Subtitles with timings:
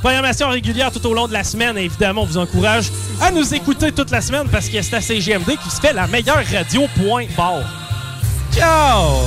[0.00, 1.78] Programmation régulière tout au long de la semaine.
[1.78, 5.56] évidemment, on vous encourage à nous écouter toute la semaine parce que c'est à CGMD
[5.62, 7.62] qui se fait la meilleure radio, point barre.
[8.52, 9.20] Ciao!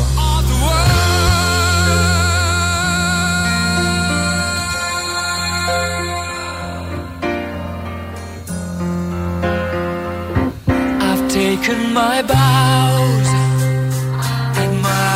[11.29, 12.21] Taken my
[14.57, 15.16] and my.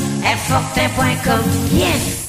[0.23, 2.20] airfortin.com, yes.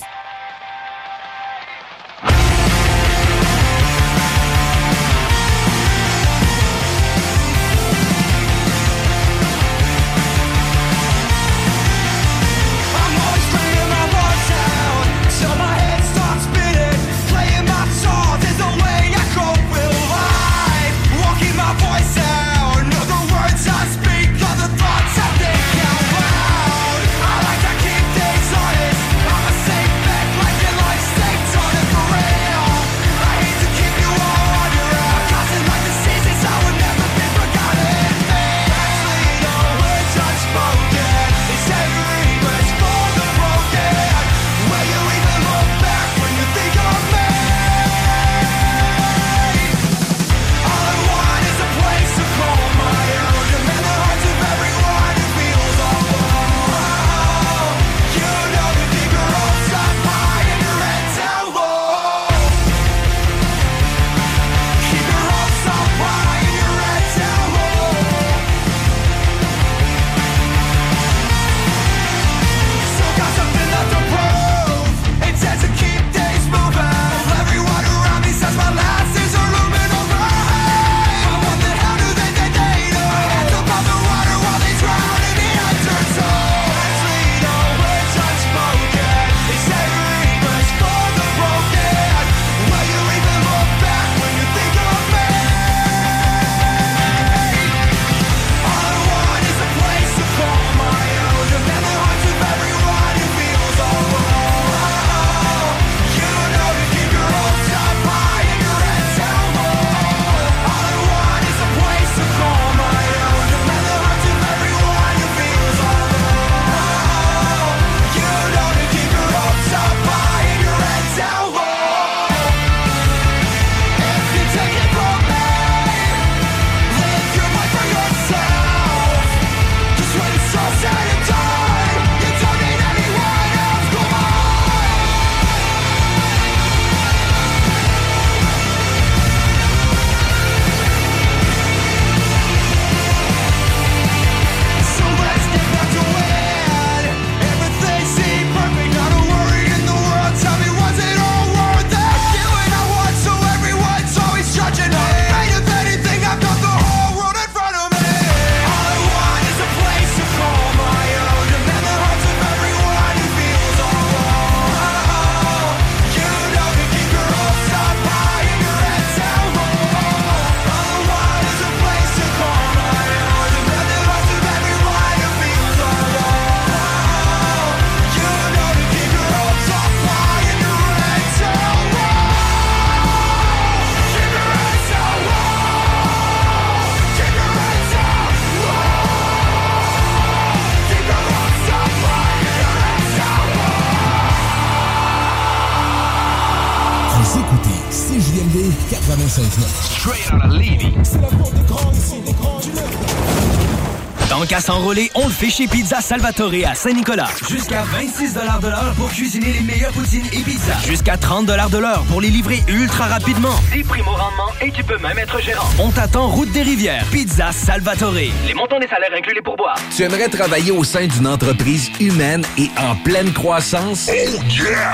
[205.43, 207.29] Fait chez Pizza Salvatore à Saint-Nicolas.
[207.51, 210.79] Jusqu'à 26 de l'heure pour cuisiner les meilleures poutines et pizzas.
[210.87, 213.55] Jusqu'à 30 de l'heure pour les livrer ultra rapidement.
[213.73, 214.22] 10 primes au rendement
[214.61, 215.69] et tu peux même être gérant.
[215.79, 217.05] On t'attend route des rivières.
[217.11, 218.13] Pizza Salvatore.
[218.13, 219.79] Les montants des salaires inclus les pourboires.
[219.95, 224.11] Tu aimerais travailler au sein d'une entreprise humaine et en pleine croissance?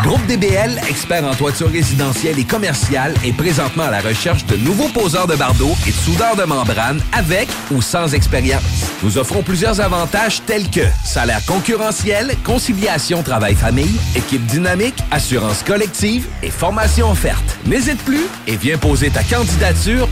[0.02, 4.88] Groupe DBL, expert en toiture résidentielle et commerciale, est présentement à la recherche de nouveaux
[4.88, 8.62] poseurs de bardeaux et de soudeurs de membrane avec ou sans expérience.
[9.02, 16.50] Nous offrons plusieurs avantages tels que salaire concurrentiel, conciliation travail-famille, équipe dynamique, assurance collective et
[16.50, 17.58] formation offerte.
[17.66, 19.47] N'hésite plus et viens poser ta candidature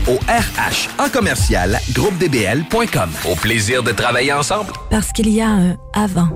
[0.07, 3.09] au RH en commercial groupedbl.com.
[3.29, 4.73] Au plaisir de travailler ensemble.
[4.89, 6.29] Parce qu'il y a un avant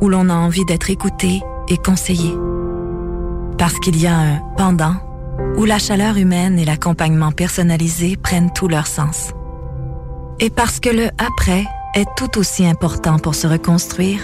[0.00, 2.34] où l'on a envie d'être écouté et conseillé.
[3.58, 4.94] Parce qu'il y a un pendant
[5.56, 9.30] où la chaleur humaine et l'accompagnement personnalisé prennent tout leur sens.
[10.40, 11.64] Et parce que le après
[11.94, 14.20] est tout aussi important pour se reconstruire,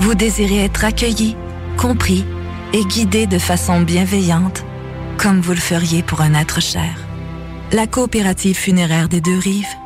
[0.00, 1.36] vous désirez être accueilli,
[1.76, 2.24] compris
[2.72, 4.64] et guidé de façon bienveillante,
[5.20, 6.96] comme vous le feriez pour un être cher.
[7.72, 9.76] La coopérative funéraire des deux rives,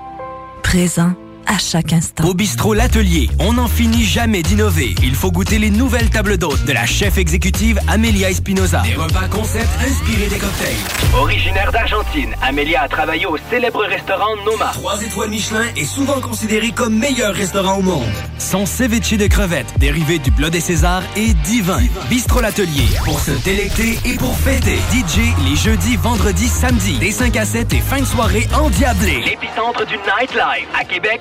[0.62, 1.14] présent
[1.46, 2.24] à chaque instant.
[2.24, 4.94] Au bistrot L'Atelier, on n'en finit jamais d'innover.
[5.02, 8.82] Il faut goûter les nouvelles tables d'hôtes de la chef exécutive Amelia Espinoza.
[8.82, 10.74] Des repas concept inspirés des cocktails.
[11.16, 14.70] Originaire d'Argentine, Amelia a travaillé au célèbre restaurant Noma.
[14.74, 18.08] Trois étoiles Michelin est souvent considéré comme meilleur restaurant au monde.
[18.38, 21.80] Son ceviche de crevettes, dérivé du plat des Césars, est divin.
[22.08, 24.78] Bistrot L'Atelier, pour se délecter et pour fêter.
[24.92, 25.18] DJ
[25.48, 29.22] les jeudis, vendredis, samedis, des 5 à 7 et fin de soirée endiablés.
[29.24, 31.20] L'épicentre du nightlife à Québec.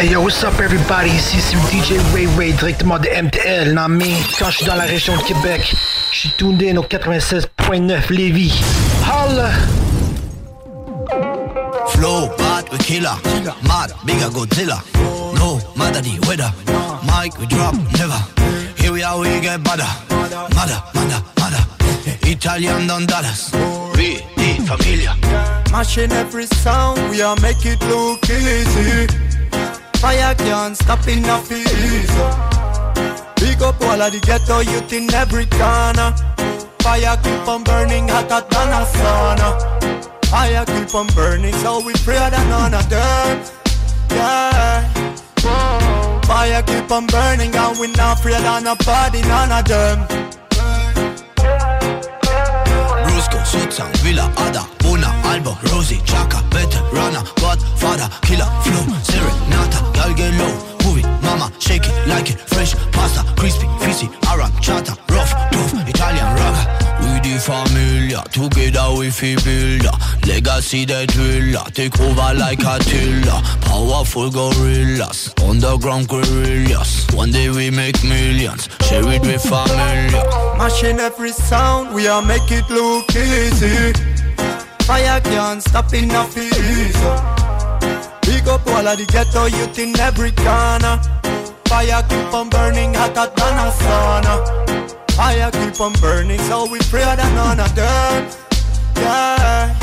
[0.00, 1.10] Hey yo, what's up everybody?
[1.10, 4.84] Ici c'est DJ Ray Ray directement de MTL, non mais quand je suis dans la
[4.84, 5.60] région de Québec,
[6.10, 8.62] je suis in au 96.9 Lévis.
[9.04, 9.50] Holla!
[11.88, 13.10] Flow, bad, we killer.
[13.68, 14.82] Mad, bigger Godzilla.
[15.34, 16.50] No the weather.
[17.04, 18.16] Mike, we drop, never.
[18.78, 19.84] Here we are, we get badder.
[20.08, 21.62] Mother, mother, mother.
[22.22, 23.52] Italian don dollars.
[23.96, 25.14] We, the familia.
[25.70, 29.30] Mashing every sound, we are make it look easy.
[30.00, 32.24] Fire can't stop in a easy.
[33.36, 36.14] Big up all of the ghetto youth in every corner.
[36.80, 39.48] Fire keep on burning hotter than a sauna.
[40.26, 43.44] Fire keep on burning, so we pray that none of them.
[44.10, 44.88] Yeah.
[46.22, 50.30] Fire keep on burning, and we not afraid of nobody, none of them.
[53.50, 58.86] Sutsan, Villa, Ada, Una, Alba, Rosie, Chaka, Veterana, Godfather, Killer, Flow,
[60.20, 60.52] get low,
[60.84, 66.66] movie, mama, shake it, like it, fresh, pasta, crispy, fizzy, aranciata, rough, tough, Italian rocker.
[67.00, 69.96] We the familia, together we feel builder.
[70.26, 73.40] Legacy the driller, take over like a tiller.
[73.62, 77.06] Powerful gorillas, underground guerrillas.
[77.14, 80.22] One day we make millions, share it with familia.
[80.58, 83.92] Mashing every sound, we are make it look easy.
[84.84, 85.96] Fire can't stop a
[86.36, 87.39] easy.
[88.30, 91.02] Big up all of the ghetto youth in every corner.
[91.66, 94.34] Fire keep on burning hotter than a sauna.
[95.18, 98.30] Fire keep on burning, so we pray that none of them.
[98.94, 99.74] Yeah.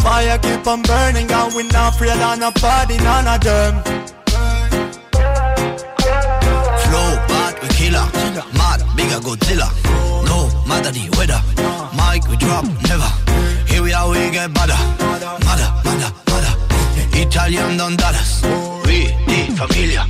[0.00, 3.72] Fire keep on burning, and we not afraid of nobody, none of them.
[6.84, 8.08] Flow, bad, we killer.
[8.56, 9.68] Mad, bigger Godzilla.
[10.24, 11.40] No matter the weather.
[11.94, 13.10] Mike, we drop, never.
[13.68, 14.48] Here we are, we get.
[14.56, 16.29] Mother, mother, mother.
[17.12, 18.42] Italian don Dallas,
[18.86, 20.04] We, the familia.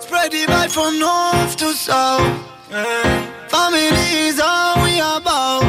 [0.00, 2.20] Spread the vibe from north to south.
[3.48, 5.62] Family is all we about.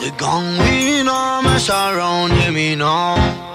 [0.00, 3.45] The gang we know mess around, yeah me know.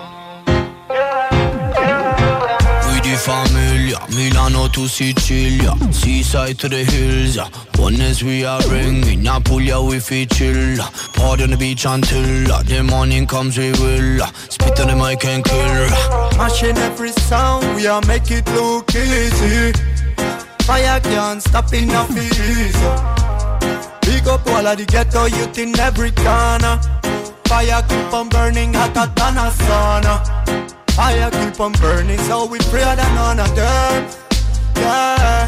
[3.32, 7.48] Familia, Milano to Sicilia, seaside to the hills, yeah.
[8.22, 10.78] We are bringing, Apulia we feel chill.
[11.14, 12.24] Party on the beach until
[12.64, 14.26] the morning comes we will.
[14.50, 15.90] Spit on the mic and kill.
[16.38, 19.72] Mashing every sound, we are make it look easy.
[20.64, 22.72] Fire can't stop a easy.
[24.02, 26.82] Big up all of the ghetto youth in every corner.
[27.46, 30.81] Fire keep on burning hotter than a sauna.
[30.96, 34.08] Fire keep on burning, so we pray that none of them.
[34.76, 35.48] Yeah.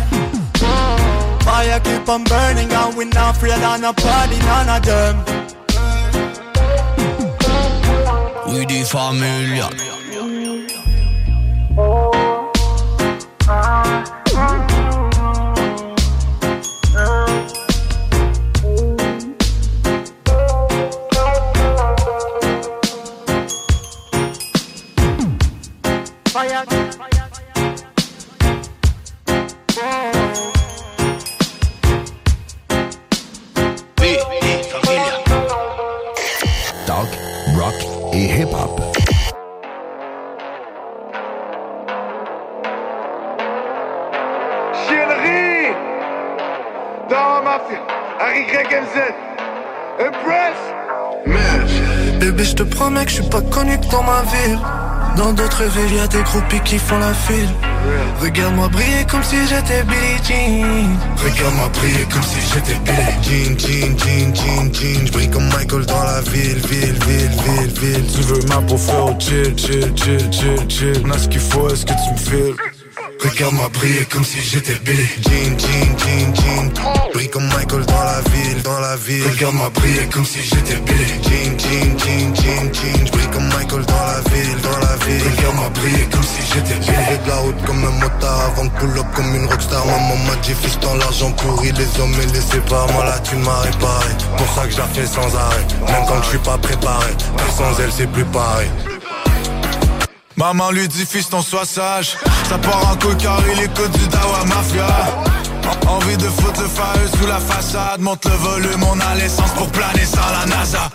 [1.40, 5.16] Fire keep on burning, and we not afraid of nobody, none of them.
[8.48, 9.70] We the familia.
[26.44, 26.66] Fire.
[34.72, 35.14] Familia.
[36.86, 37.08] Talk,
[37.56, 37.80] rock
[38.12, 38.82] et hip-hop.
[44.86, 45.74] Chiennerie
[47.10, 47.80] Dans ma mafia,
[48.20, 49.14] Harry MZ
[49.98, 50.60] Impress
[52.20, 54.60] Bébé, je te promets que je suis pas connu que dans ma ville.
[55.18, 57.50] Dans d'autres villes, y a des groupies qui font la file.
[58.22, 60.98] Regarde-moi briller comme si j'étais Billie Jean.
[61.24, 65.06] Regarde-moi briller comme si j'étais Billie Jean, Jean, Jean, Jean, Jean.
[65.06, 68.08] J'brille comme Michael dans la ville, ville, ville, ville, ville.
[68.14, 71.04] Tu veux ma peau faire chill, chill, chill, chill, chill.
[71.06, 72.73] On ce qu'il faut, est-ce que tu me files?
[73.24, 77.12] Regarde-moi briller comme si j'étais Billie Jean, Jean, Jean, Jean.
[77.14, 79.24] Brille comme Michael dans la ville, dans la ville.
[79.24, 83.06] Regarde-moi briller comme si j'étais Billie Jean, Jean, Jean, Jean, Jean.
[83.06, 85.24] J'brille comme Michael dans la ville, dans la ville.
[85.38, 88.72] Regarde-moi briller comme si j'étais Billie J'ai de la route comme un motard avant de
[88.72, 89.86] pull up comme une rockstar.
[89.86, 93.38] Maman m'a dit fils dans l'argent pourri Les hommes et les séparent, moi là tu
[93.38, 94.10] m'as réparé.
[94.36, 95.66] Pour ça que je fais sans arrêt.
[95.88, 97.12] Même quand je suis pas préparé.
[97.38, 98.70] Car sans elle c'est plus pareil
[100.38, 102.18] Maman lui dit fiston sois sage
[102.50, 104.88] Ça part en car il écoute du Dawa Mafia
[105.88, 109.52] En- Envie de foutre le fire sous la façade Monte le volume, on a l'essence
[109.52, 110.90] pour planer sans la NASA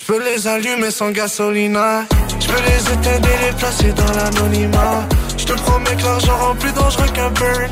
[0.00, 2.04] Je peux les allumer sans gasolina.
[2.40, 5.06] Je peux les éteindre et les placer dans l'anonymat.
[5.36, 7.68] Je te promets que l'argent rend plus dangereux qu'un burner.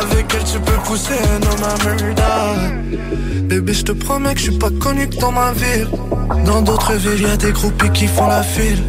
[0.00, 3.42] Avec elle, tu peux pousser un homme à murder.
[3.42, 5.88] Bébé, je te promets que je suis pas connu que dans ma ville.
[6.44, 8.82] Dans d'autres villes, y a des groupies qui font la file.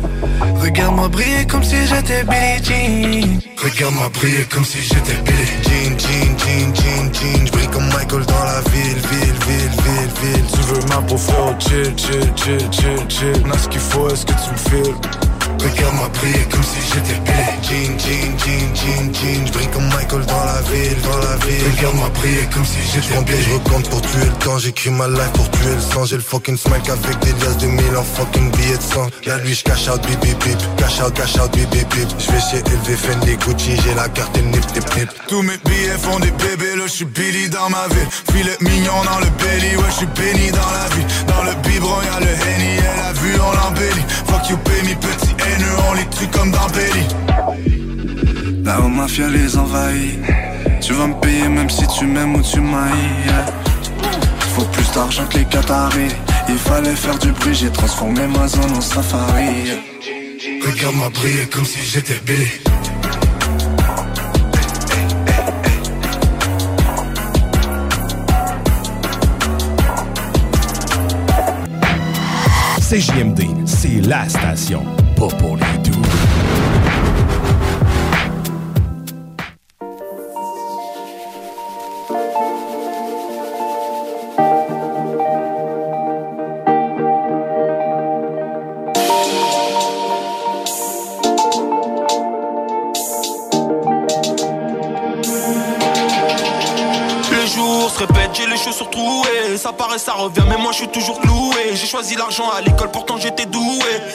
[0.62, 3.40] Regarde-moi briller comme si j'étais Billie Jean.
[3.62, 8.44] Regarde-moi briller comme si j'étais Billie Jean, Jean, Jean, Jean, Jean J'brille comme Michael dans
[8.44, 11.18] la ville, ville, ville, ville, ville Tu veux ma peau
[11.60, 15.23] chill, chill, chill, chill, chill On a ce qu'il faut, est-ce que tu me files?
[15.64, 19.48] Regarde-moi briller comme si j'étais Billie Jean, Jean, Jean, Jean, Jean.
[19.48, 21.64] J'brille comme Michael dans la ville, dans la ville.
[21.78, 25.32] Regarde-moi briller comme si j'étais Billie Je recompte pour tuer le temps, j'écris ma life
[25.34, 26.06] pour tuer le sang.
[26.06, 29.08] J'ai le fucking smile avec des liasses de mille en fucking billets de sang.
[29.26, 30.60] Y'a lui, je cash out, bip, bip, bip.
[30.78, 32.10] Cash out, cash out, bip, bip, bip.
[32.20, 33.78] J'vais chez LV, Fendi, Gucci.
[33.84, 35.10] J'ai la carte et nip, nip, nip.
[35.28, 38.08] Tous mes billets font des bébés, là je suis Billy dans ma ville.
[38.32, 41.06] Filet mignon dans le belly, ouais je suis béni dans la vie.
[41.28, 44.06] Dans le biberon y'a le Henny, elle a vu on l'embellit.
[44.28, 47.08] Fuck you pay me petit haineux, on les tue comme dans Belly
[48.64, 50.20] La haut mafia les envahit.
[50.82, 53.46] Tu vas me payer même si tu m'aimes ou tu yeah.
[54.56, 56.16] Faut plus d'argent que les Qataris.
[56.50, 59.46] Il fallait faire du bruit, j'ai transformé ma zone en safari.
[59.66, 59.76] yeah.
[60.66, 62.48] Regarde-moi briller comme si j'étais Billy
[72.94, 74.86] CJMD, c'est la station.
[75.24, 76.02] Les doux.
[97.32, 100.80] Les jours se répètent, j'ai les cheveux troués Ça paraît, ça revient, mais moi je
[100.80, 101.43] suis toujours cloué
[101.76, 103.64] J'ai choisi l'argent à l'école, pourtant j'étais doué.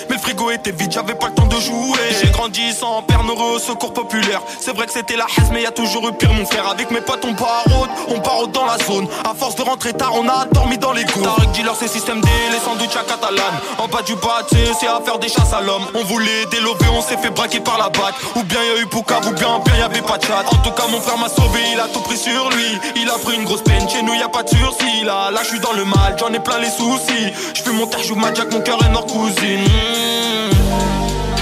[0.08, 1.98] Mais le frigo était vide, j'avais pas le temps de jouer.
[2.22, 4.40] J'ai grandi sans père heureux au secours populaire.
[4.60, 6.68] C'est vrai que c'était la haisse, mais y a toujours eu pire mon frère.
[6.68, 9.08] Avec mes potes on route, on part route dans la zone.
[9.28, 11.22] À force de rentrer tard, on a dormi dans les cours.
[11.22, 15.00] Tarek dealer c'est système D, les sandwichs à catalane En bas du pâté, c'est à
[15.04, 15.84] faire des chasses à l'homme.
[15.94, 18.86] On voulait délover, on s'est fait braquer par la batte Ou bien y a eu
[18.86, 20.44] Poucave, ou bien bien y avait pas de chat.
[20.52, 22.78] En tout cas mon frère m'a sauvé, il a tout pris sur lui.
[22.96, 25.04] Il a pris une grosse peine, chez nous y a pas de sursis.
[25.04, 27.86] Là, là je suis dans le mal, j'en ai plein les soucis Je fais mon
[27.86, 29.68] terre, joue ma jack, mon cœur est nord cousine.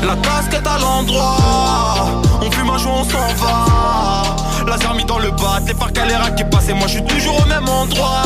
[0.07, 1.37] La casquette à l'endroit.
[2.43, 4.37] On fume un joint, on s'en va.
[4.67, 7.41] Laser mis dans le bat, les parcs à qui passent et moi je suis toujours
[7.43, 8.23] au même endroit.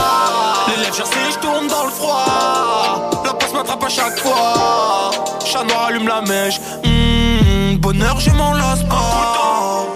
[0.69, 3.11] Les lèvres gercées, je tourne dans le froid.
[3.25, 5.11] La passe m'attrape à chaque fois.
[5.45, 6.61] Chat noir allume la mèche.
[6.85, 9.87] Mmh, bonheur, je m'en lasse pas.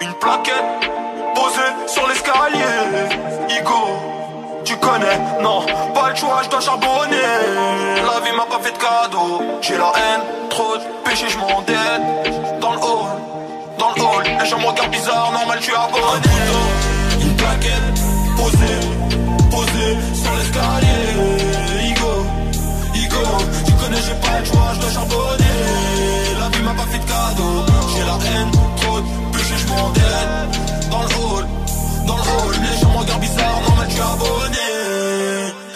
[0.00, 0.83] Une plaquette
[5.42, 5.64] Non,
[5.94, 7.16] pas le choix, je dois charbonner.
[7.16, 9.42] La vie m'a pas fait de cadeau.
[9.62, 12.60] J'ai la haine, trop de péché, je m'endette.
[12.60, 13.06] Dans le hall,
[13.78, 16.28] dans le hall, les gens me regardent bizarre, normal, je suis abonné.
[17.22, 17.94] Une plaquette
[18.36, 18.80] posée,
[19.50, 21.88] posée sur l'escalier.
[21.88, 22.26] Igo,
[22.94, 23.24] Igo,
[23.66, 25.43] tu connais, j'ai pas le choix, je dois charbonner.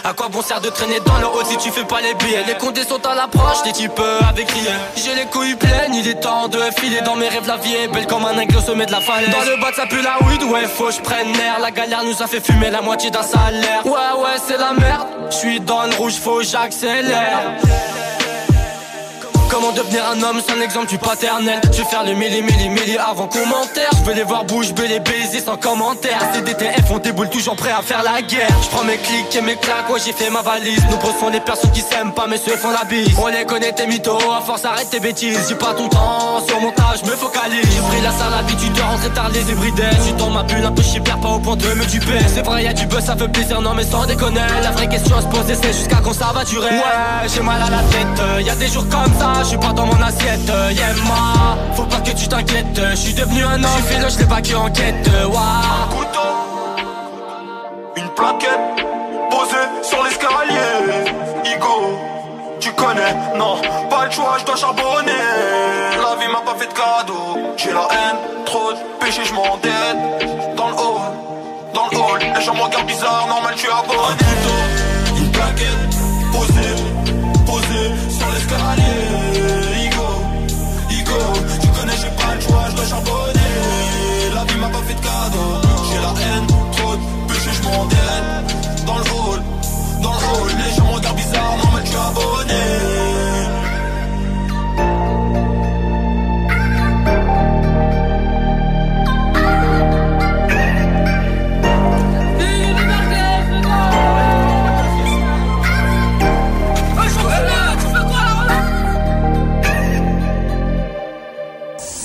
[0.09, 2.43] À quoi bon sert de traîner dans le haut si tu fais pas les billets?
[2.47, 6.09] Les condés sont à l'approche, les types euh, avec crié J'ai les couilles pleines, il
[6.09, 7.03] est temps de filer.
[7.03, 9.29] Dans mes rêves la vie belle comme un aigle au sommet de la falaise.
[9.29, 12.23] Dans le bas ça pue la weed, ouais faut je prenne l'air La galère nous
[12.23, 13.85] a fait fumer la moitié d'un salaire.
[13.85, 17.59] Ouais ouais c'est la merde, je suis dans le rouge, faut j'accélère
[19.50, 21.61] Comment devenir un homme sans exemple du paternel?
[21.73, 23.90] Je vais faire le milli milli milli avant commentaire.
[23.93, 26.19] Je veux les voir je veux les baiser sans commentaire.
[26.35, 28.49] CDTF on déboule toujours prêt à faire la guerre.
[28.62, 30.85] Je prends mes clics et mes claques, ouais j'ai fait ma valise.
[30.90, 33.09] Nombreux sont les personnes qui s'aiment pas mais ceux font la bise.
[33.19, 35.38] On les connaît tes mythos, à force arrête tes bêtises.
[35.49, 37.62] J'ai pas ton temps, sur mon je me focalise.
[37.62, 40.64] J'ai pris la sale habitude de rentrer tard les hybrides Je suis dans ma bulle
[40.64, 42.19] un peu perds pas au point de me duper.
[42.26, 44.40] C'est vrai y'a du buzz ça fait plaisir non mais sans déconner.
[44.62, 46.69] La vraie question à se poser c'est jusqu'à quand ça va durer?
[46.69, 49.59] Ouais j'ai mal à la tête, euh, y a des jours comme ça je suis
[49.59, 53.14] pas dans mon assiette, euh, yeah ma Faut pas que tu t'inquiètes, euh, je suis
[53.14, 56.04] devenu un homme Je fais je l'ai pas que en quête, euh, waouh
[57.97, 58.88] Une plaquette
[59.30, 61.12] posée sur l'escalier.
[61.45, 61.99] Igo,
[62.61, 63.57] tu connais, non,
[63.90, 65.12] pas le choix, je dois charbonner.
[65.96, 67.55] La vie m'a pas fait de cadeau.
[67.57, 70.57] J'ai la haine, trop de péché, je m'endette.
[70.57, 71.12] Dans le hall,
[71.74, 75.18] dans le hall, les gens me regardent bizarre, normal, je suis abonné.
[75.18, 75.96] Une plaquette
[76.33, 76.77] posée,
[77.46, 79.17] posée sur l'escalier.
[82.88, 84.35] Charbonner.
[84.35, 85.51] La vie m'a pas fait de cadeau.
[85.88, 88.87] J'ai la haine, trop de péché, je m'endette.
[88.87, 89.40] Dans le hall,
[90.03, 92.64] dans le hall, les gens me regardent bizarre, normal, je suis abonné.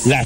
[0.06, 0.26] La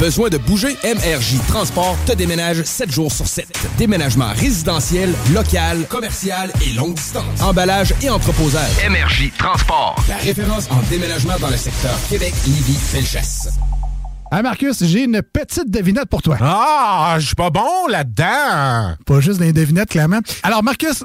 [0.00, 0.78] Besoin de bouger?
[0.82, 3.46] MRJ Transport te déménage 7 jours sur 7.
[3.76, 7.42] Déménagement résidentiel, local, commercial et longue distance.
[7.42, 8.70] Emballage et entreposage.
[8.88, 10.02] MRJ Transport.
[10.08, 13.50] La référence en déménagement dans le secteur Québec, Lévis, Felchasse.
[14.30, 16.38] Ah Marcus, j'ai une petite devinette pour toi.
[16.40, 18.96] Ah, je suis pas bon là-dedans.
[19.04, 20.20] Pas juste des devinettes, clairement.
[20.42, 21.04] Alors Marcus,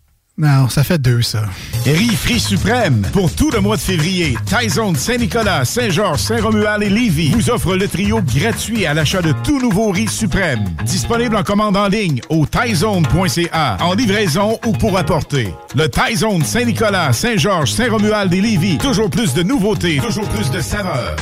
[0.41, 1.43] Non, ça fait deux, ça.
[1.85, 3.03] Riz suprême.
[3.13, 7.87] Pour tout le mois de février, Taizone Saint-Nicolas, Saint-Georges, Saint-Romuald et Lévis vous offre le
[7.87, 10.65] trio gratuit à l'achat de tout nouveau riz suprême.
[10.83, 15.53] Disponible en commande en ligne au taizone.ca, en livraison ou pour apporter.
[15.75, 18.79] Le Taizone Saint-Nicolas, Saint-Georges, Saint-Romuald et Lévis.
[18.79, 21.17] Toujours plus de nouveautés, toujours plus de saveurs.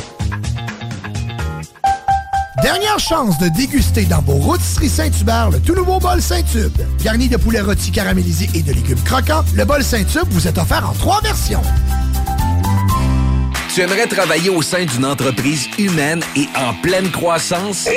[2.62, 6.78] Dernière chance de déguster dans vos rôtisseries Saint-Hubert le tout nouveau bol Saint-Tube.
[7.02, 10.90] Garni de poulet rôti caramélisé et de légumes croquants, le bol Saint-Tube vous est offert
[10.90, 11.62] en trois versions.
[13.74, 17.88] Tu aimerais travailler au sein d'une entreprise humaine et en pleine croissance?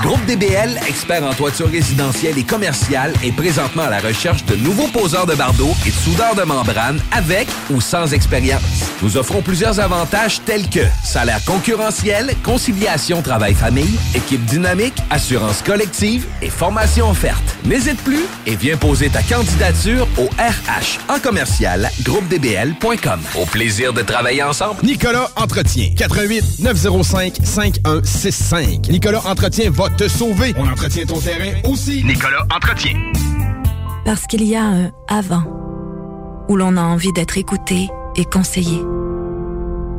[0.00, 4.88] Groupe DBL, expert en toiture résidentielle et commerciale, est présentement à la recherche de nouveaux
[4.88, 8.62] poseurs de bardeaux et de soudeurs de membrane avec ou sans expérience.
[9.02, 16.48] Nous offrons plusieurs avantages tels que salaire concurrentiel, conciliation travail-famille, équipe dynamique, assurance collective et
[16.48, 17.56] formation offerte.
[17.66, 23.20] N'hésite plus et viens poser ta candidature au RH en commercial groupedbl.com.
[23.34, 24.85] Au plaisir de travailler ensemble.
[24.86, 25.88] Nicolas Entretien.
[25.96, 28.88] 88 905 5165.
[28.88, 30.54] Nicolas Entretien va te sauver.
[30.56, 32.04] On entretient ton terrain aussi.
[32.04, 32.92] Nicolas Entretien.
[34.04, 35.42] Parce qu'il y a un avant
[36.48, 38.80] où l'on a envie d'être écouté et conseillé.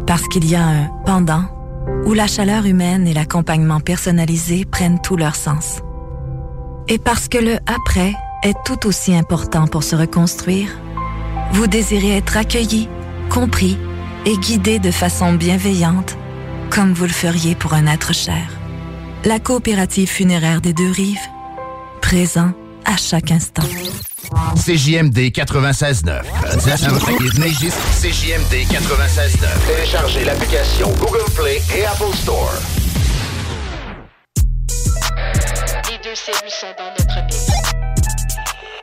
[0.08, 1.44] Parce qu'il y a un pendant
[2.06, 5.82] où la chaleur humaine et l'accompagnement personnalisé prennent tout leur sens.
[6.88, 10.70] Et parce que le après est tout aussi important pour se reconstruire,
[11.52, 12.88] vous désirez être accueilli,
[13.30, 13.78] compris
[14.26, 16.18] et guidé de façon bienveillante,
[16.70, 18.48] comme vous le feriez pour un être cher.
[19.26, 21.18] La coopérative funéraire des deux rives,
[22.02, 22.52] présent
[22.86, 23.64] à chaque instant.
[24.56, 26.22] CJMD 96.9.
[28.02, 29.48] CJMD 96.9.
[29.68, 32.54] Téléchargez l'application Google Play et Apple Store.
[35.90, 37.48] Les deux cellules sont dans notre ville.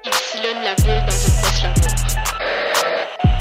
[0.05, 1.65] Ils sillonnent la ville dans une poche
[3.25, 3.34] Les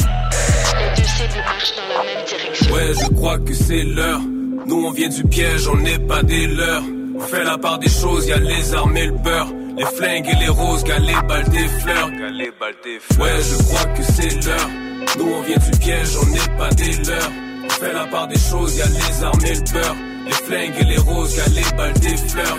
[1.34, 2.74] deux cellules marchent dans la même direction.
[2.74, 4.22] Ouais, je crois que c'est l'heure.
[4.66, 6.84] Nous on vient du piège, on n'est pas des leurs.
[7.16, 9.48] On fait la part des choses, y a les armes et le beurre.
[9.78, 12.10] Les flingues et les roses, galets, balles des fleurs.
[12.10, 14.70] Ouais, je crois que c'est l'heure.
[15.18, 17.32] Nous on vient du piège, on n'est pas des leurs.
[17.66, 19.96] On fait la part des choses, y a les armes et le beurre.
[20.26, 22.58] Les flingues et les roses, galets, balles des fleurs.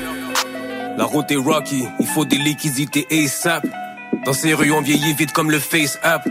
[0.97, 3.67] La route est rocky, il faut des liquidités ASAP.
[4.25, 6.27] Dans ces rues, on vieillit vite comme le Face App.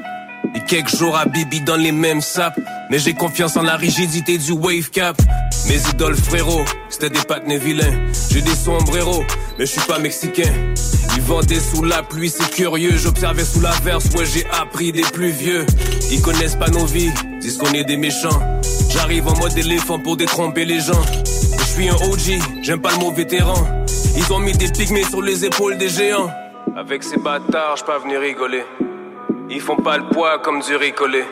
[0.55, 2.59] Et quelques jours à Bibi dans les mêmes sapes.
[2.89, 5.19] Mais j'ai confiance en la rigidité du wave cap.
[5.67, 7.93] Mes idoles frérot, c'était des patnés vilains.
[8.31, 9.23] J'ai des sombreros,
[9.57, 10.51] mais je suis pas mexicain.
[11.15, 12.97] Ils vendaient sous la pluie, c'est curieux.
[12.97, 15.65] J'observais sous la verse, ouais j'ai appris des plus vieux.
[16.11, 18.41] Ils connaissent pas nos vies, disent qu'on est des méchants.
[18.89, 21.01] J'arrive en mode éléphant pour détromper les gens.
[21.57, 23.67] Je suis un OG, j'aime pas le mot vétéran.
[24.15, 26.29] Ils ont mis des pygmées sur les épaules des géants.
[26.75, 28.63] Avec ces bâtards, je pas venir rigoler.
[29.49, 31.23] Ils font pas le poids comme du ricolé.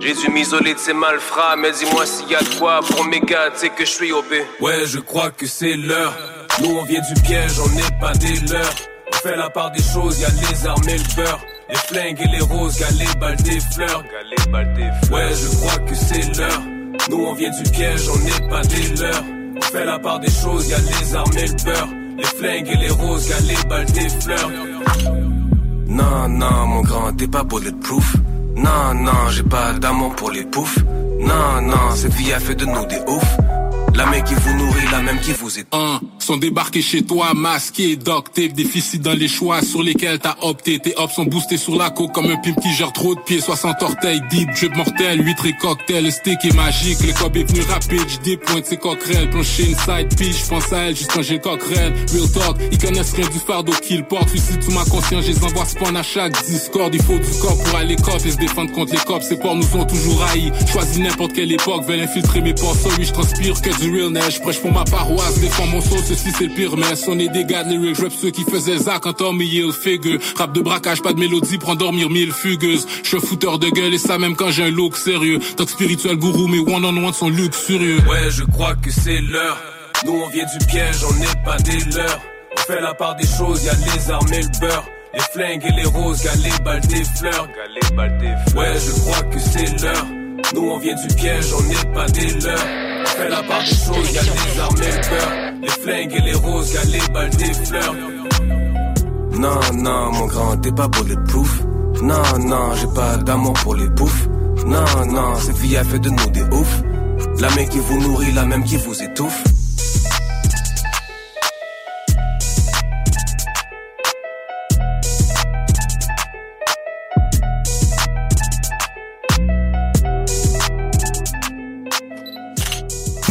[0.00, 3.20] J'ai dû m'isoler de ces malfrats, mais dis-moi s'il y a de quoi pour mes
[3.20, 4.32] gars, tu sais que je suis OP.
[4.60, 6.14] Ouais, je crois que c'est l'heure.
[6.62, 8.74] Nous on vient du piège, on n'est pas des leurs.
[9.12, 11.40] On fait la part des choses, y a les armes et le beurre.
[11.68, 14.02] Les flingues et les roses, galets, balles des fleurs.
[15.12, 16.62] Ouais, je crois que c'est l'heure.
[17.10, 19.24] Nous on vient du piège, on n'est pas des leurs.
[19.56, 21.88] On fait la part des choses, y a les armes et le beurre.
[22.16, 25.29] Les flingues et les roses, galets, balles des fleurs.
[25.90, 28.16] Non, non, mon grand, t'es pas bulletproof.
[28.56, 30.78] Non, non, j'ai pas d'amour pour les poufs.
[31.20, 33.59] Non, non, cette vie a fait de nous des oufs.
[33.94, 35.66] La même qui vous nourrit, la même qui vous est.
[35.72, 40.78] Un, sont débarqués chez toi, masqués, doctés, déficit dans les choix sur lesquels t'as opté.
[40.78, 43.40] Tes hops sont boostés sur la côte comme un pimp qui gère trop de pieds.
[43.40, 46.04] 60 orteils, deep, drip mortel, 8 et cocktail.
[46.04, 48.08] Le steak est magique, le cob est venu rapide.
[48.08, 50.44] J'dis pointe ses coquerelles, plancher inside pitch.
[50.44, 51.92] J'pense à elle juste quand j'ai le coquerelle.
[52.12, 54.28] Real talk, ils connaissent rien du fardeau qu'ils portent.
[54.28, 56.94] Suicide sous ma conscience, je les envoie spawn à chaque discord.
[56.94, 59.26] Il faut du corps pour aller cop et se défendre contre les cops.
[59.26, 60.52] Ces porcs nous ont toujours haïs.
[60.70, 62.76] Choisis n'importe quelle époque, veulent infiltrer mes porcs.
[62.98, 64.40] oui, je transpire que du real neige.
[64.40, 67.04] Prêche pour ma paroisse, défends mon sauce, ceci c'est le pire mess.
[67.08, 70.18] On est des gars de lyrics, rap ceux qui faisaient Zach en Tommy figure.
[70.36, 72.86] Rap de braquage, pas de mélodie, pour endormir mille fugueuses.
[73.02, 75.38] Je suis fouteur de gueule et ça même quand j'ai un look sérieux.
[75.56, 78.00] Tant spirituel gourou, mais one on one sont luxurieux.
[78.08, 79.58] Ouais, je crois que c'est l'heure.
[80.06, 82.20] Nous on vient du piège, on n'est pas des leurs.
[82.56, 84.84] On fait la part des choses, y a les armes et le beurre.
[85.12, 87.48] Les flingues et les roses, galets, balles des fleurs.
[88.56, 90.06] Ouais, je crois que c'est l'heure.
[90.54, 92.58] Nous on vient du piège, on n'est pas des leurs.
[93.02, 95.32] On fait la part des choses, y a les armes et le beurre.
[95.62, 97.94] Les flingues et les roses, galets, balles des fleurs.
[99.38, 101.62] Non, non, mon grand, t'es pas bulletproof.
[102.02, 104.28] Non, non, j'ai pas d'amour pour les poufs.
[104.66, 106.82] Non, non, cette vie a fait de nous des oufs.
[107.38, 109.44] La même qui vous nourrit, la même qui vous étouffe.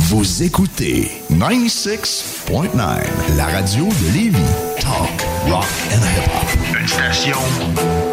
[0.10, 4.40] Vous écoutez 96.9, la radio de Lévis.
[4.80, 6.50] Talk, rock and hip-hop.
[6.82, 7.38] Une station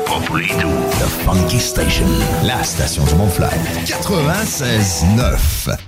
[0.04, 0.68] pas pour les doux.
[1.00, 2.04] The Funky Station,
[2.44, 3.48] la station du Mont-Fly.
[3.87, 5.78] 96.9.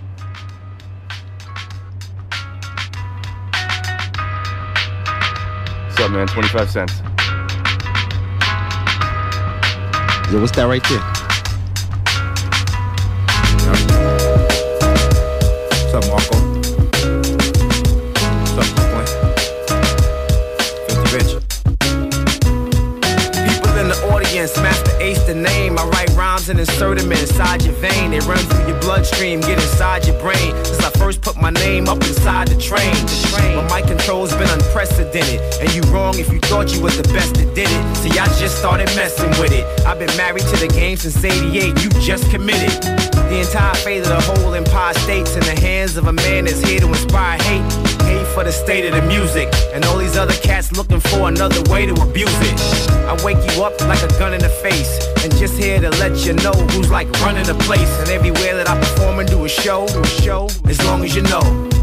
[5.91, 6.27] What's up, man?
[6.27, 7.03] 25 cents.
[10.33, 11.18] Yo, what's that right there?
[15.99, 16.39] Up, Marco?
[18.39, 19.07] What's up, Brooklyn?
[20.87, 21.33] Filthy Rich.
[23.51, 25.77] People in the audience, Master Ace the name.
[25.77, 28.13] I write rhymes and insert them inside your vein.
[28.13, 30.55] They run through your bloodstream, get inside your brain.
[30.65, 32.95] Since I first put my name up inside the train.
[32.95, 33.67] The train.
[33.67, 35.41] My control's been unprecedented.
[35.61, 37.97] And you wrong if you thought you was the best that did it.
[37.97, 39.65] See, I just started messing with it.
[39.85, 41.83] I've been married to the game since 88.
[41.83, 43.08] You just committed.
[43.29, 46.63] The entire fate of the whole empire states in the hands of a man that's
[46.63, 47.73] here to inspire hate.
[48.05, 49.53] Hate for the state of the music.
[49.75, 52.59] And all these other cats looking for another way to abuse it.
[53.07, 55.07] I wake you up like a gun in the face.
[55.23, 57.91] And just here to let you know who's like running the place.
[58.01, 59.87] And everywhere that I perform and do a show,
[60.23, 61.78] show, as long as you know.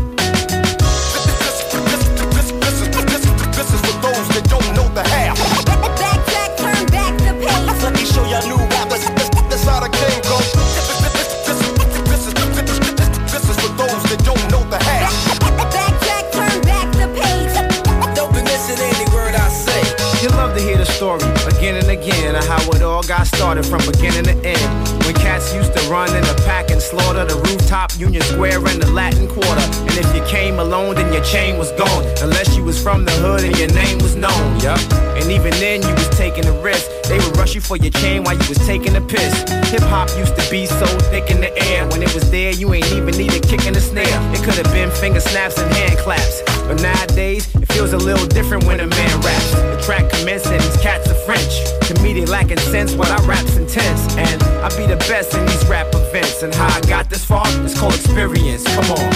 [23.25, 25.05] Started from beginning to end.
[25.05, 28.81] When cats used to run in a pack and slaughter the rooftop, Union Square, and
[28.81, 29.67] the Latin Quarter.
[29.85, 32.05] And if you came alone, then your chain was gone.
[32.21, 34.59] Unless you was from the hood and your name was known.
[34.59, 34.79] Yup.
[35.19, 36.89] And even then, you was taking a risk.
[37.07, 39.33] They would rush you for your chain while you was taking a piss.
[39.71, 41.87] Hip hop used to be so thick in the air.
[41.89, 44.19] When it was there, you ain't even need a kick the snare.
[44.33, 46.41] It could have been finger snaps and hand claps.
[46.67, 49.51] But nowadays, feels a little different when a man raps.
[49.51, 51.53] The track commences and these cats are French.
[51.89, 54.15] To me, they lacking sense, but I rap's intense.
[54.15, 56.41] And I be the best in these rap events.
[56.41, 58.63] And how I got this far, it's called experience.
[58.63, 59.09] Come on.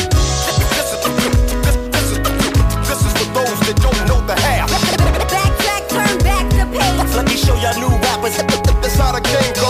[2.83, 4.69] This is for those that don't know the half.
[5.31, 7.15] Backtrack, turn back the pace.
[7.15, 8.35] Let me show y'all new rappers.
[8.83, 9.68] This how the game goes.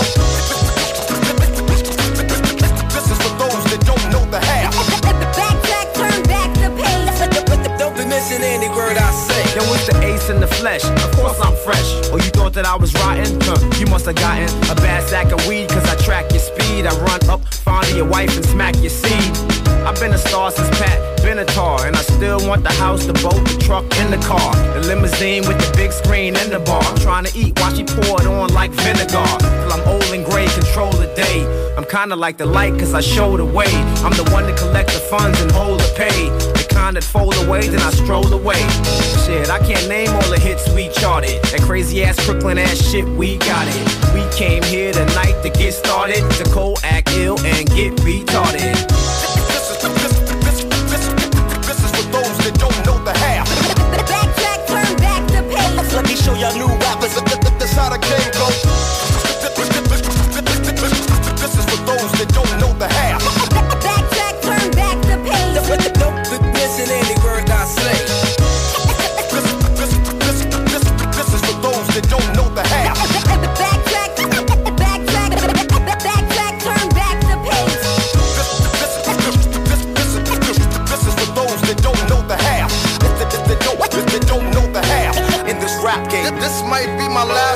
[8.19, 9.43] Missing any word I say.
[9.55, 10.83] Yo, it's the ace in the flesh.
[10.83, 11.89] Of course I'm fresh.
[12.11, 13.39] Oh, you thought that I was rotten?
[13.41, 16.85] Huh, you must have gotten a bad sack of weed, cause I track your speed.
[16.85, 19.58] I run up, find your wife, and smack your seed.
[19.85, 23.41] I've been a star since Pat Benatar, and I still want the house, the boat,
[23.47, 24.55] the truck, and the car.
[24.73, 26.81] The limousine with the big screen and the bar.
[26.83, 29.27] I'm trying to eat, while she pour it on like vinegar.
[29.39, 31.45] Till I'm old and gray, control the day.
[31.77, 33.71] I'm kinda like the light, cause I show the way.
[34.03, 36.29] I'm the one to collect the funds and hold the pay.
[36.59, 38.61] The kind that fold away, then I stroll away.
[39.25, 41.41] Shit, I can't name all the hits we charted.
[41.51, 44.13] That crazy ass Brooklyn ass shit, we got it.
[44.13, 46.21] We came here tonight to get started.
[46.37, 48.98] To cold act ill and get retarded.
[55.93, 57.15] Let me show y'all new rappers.
[57.59, 58.78] This how the game goes.
[86.79, 87.48] Might be my last,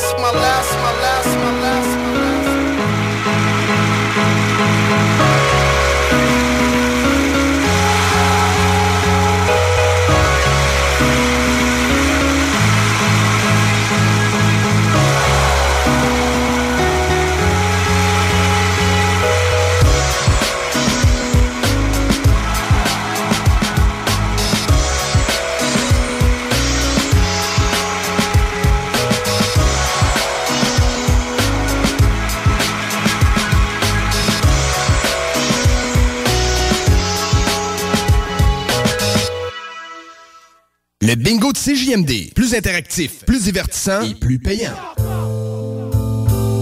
[41.94, 42.34] CJMD.
[42.34, 44.74] Plus interactif, plus divertissant et plus payant.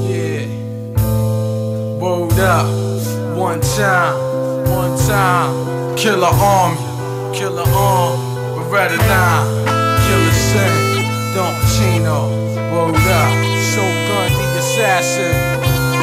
[0.09, 0.45] Yeah.
[1.99, 2.67] Word up.
[3.37, 4.17] One time.
[4.67, 5.95] One time.
[5.95, 6.77] Killer army.
[7.33, 8.19] Killer arm.
[8.69, 9.05] Beretta 9.
[10.05, 11.03] Killer Sin.
[11.33, 12.29] Don Pacino.
[12.73, 13.31] Word up.
[13.71, 15.33] Shogun the assassin.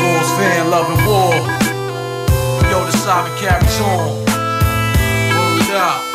[0.00, 1.34] Lord's fan loving war.
[2.70, 4.24] Yo, the saga carries on.
[5.34, 6.07] Word up.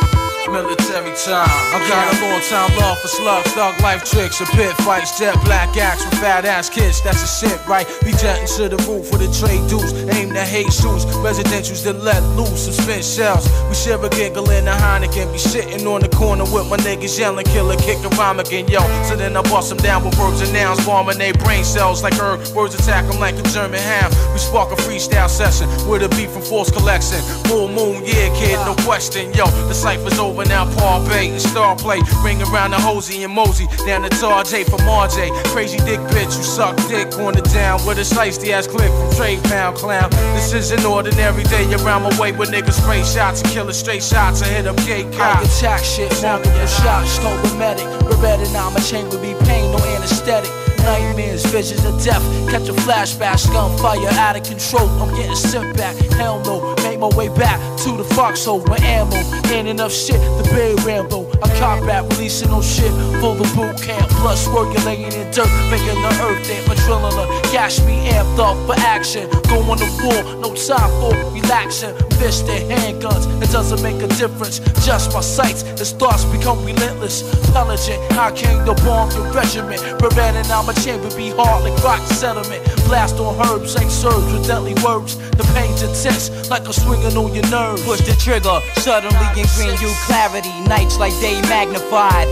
[0.54, 1.50] Military time.
[1.74, 5.34] I got a long time love for slugs, thug life tricks, and pit fights, jet
[5.46, 7.02] black acts with fat ass kids.
[7.02, 7.88] That's a shit, right?
[8.06, 9.94] Be jetting to the roof for the trade dudes.
[10.14, 13.50] Aim to hate shoes, residentials that let loose some spent shells.
[13.68, 15.34] We share a giggle in a Heineken.
[15.34, 18.82] Be sitting on the corner with my niggas yelling, killer, kick a rhyme again, yo.
[19.10, 22.14] So then I bust them down with verbs and nouns, bombing they brain cells like
[22.14, 22.46] herb.
[22.54, 24.12] Words attack them like a German ham.
[24.32, 27.18] We spark a freestyle session with a beat from Force Collection.
[27.50, 29.50] Full moon, yeah, kid, no question, yo.
[29.66, 32.00] The cipher's over now, Paul Bay and Star Play.
[32.24, 35.32] Ring around the Hosey and Mosey, down to Tarjay from RJ.
[35.54, 39.12] Crazy dick bitch, you suck dick on the down with a slicey ass click from
[39.16, 40.10] Trade Pound Clown.
[40.36, 44.04] This is an ordinary day around my way with niggas spray shots and killing straight
[44.04, 45.60] shots and hit up gay cops.
[45.60, 47.86] attack shit, multiple shots, scope medic.
[48.08, 50.52] Beretta, now my chain would be pain, no anesthetic.
[50.84, 52.22] Nightmares, visions of death.
[52.52, 54.90] Catch a flashback, gunfire out of control.
[55.02, 55.96] I'm getting sent back.
[56.20, 59.16] Hell no, make my way back to the foxhole with ammo.
[59.50, 61.30] Ain't enough shit to bury Rambo.
[61.42, 64.10] I combat, releasing no shit for the boot camp.
[64.22, 66.66] Plus, working laying in dirt, making the earth damp.
[66.68, 69.30] Adrenaline, gas me amped up for action.
[69.50, 71.96] Going to war, no time for relaxing.
[72.20, 74.60] Fist and handguns, it doesn't make a difference.
[74.86, 77.24] Just my sights, the thoughts become relentless.
[77.52, 79.82] Pelagic, I came to bomb your regiment.
[80.00, 82.64] Preventing I'm a chamber be hard like rock sediment.
[82.86, 85.18] Blast on herbs, ain't served with deadly words.
[85.32, 87.84] The pain's intense, like a swinging on your nerves.
[87.84, 90.52] Push the trigger, suddenly in green you clarity.
[90.68, 92.28] Nights like day magnified.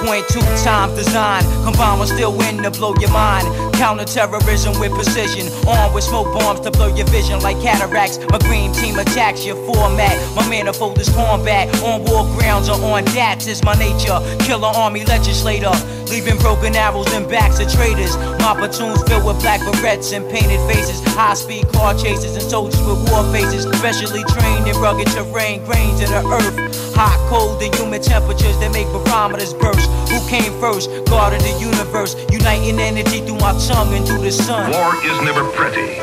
[0.00, 1.42] 3.2 times design.
[1.64, 3.46] Combined with still win to blow your mind.
[3.74, 5.46] Counter terrorism with precision.
[5.68, 8.18] Armed with smoke bombs to blur your vision like cataracts.
[8.30, 10.16] My green team attacks your format.
[10.34, 11.68] My manifold is combat.
[11.82, 14.18] On war grounds or on dats is my nature.
[14.40, 15.72] Killer army legislator.
[16.08, 18.16] Leaving broken arrows in backs of traitors.
[18.40, 21.00] My platoons filled with black berets and painted faces.
[21.14, 23.64] High speed car chases and soldiers with war faces.
[23.78, 26.89] Specially trained in rugged terrain, grains of the earth.
[27.00, 29.88] Hot, cold, and humid temperatures that make barometers burst.
[30.12, 30.92] Who came first?
[31.08, 32.12] God of the universe.
[32.28, 34.68] Uniting energy through my tongue and through the sun.
[34.68, 35.96] War is never pretty.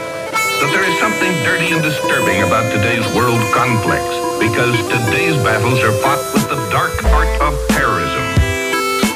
[0.57, 4.01] But there is something dirty and disturbing about today's world complex.
[4.41, 8.25] Because today's battles are fought with the dark art of terrorism.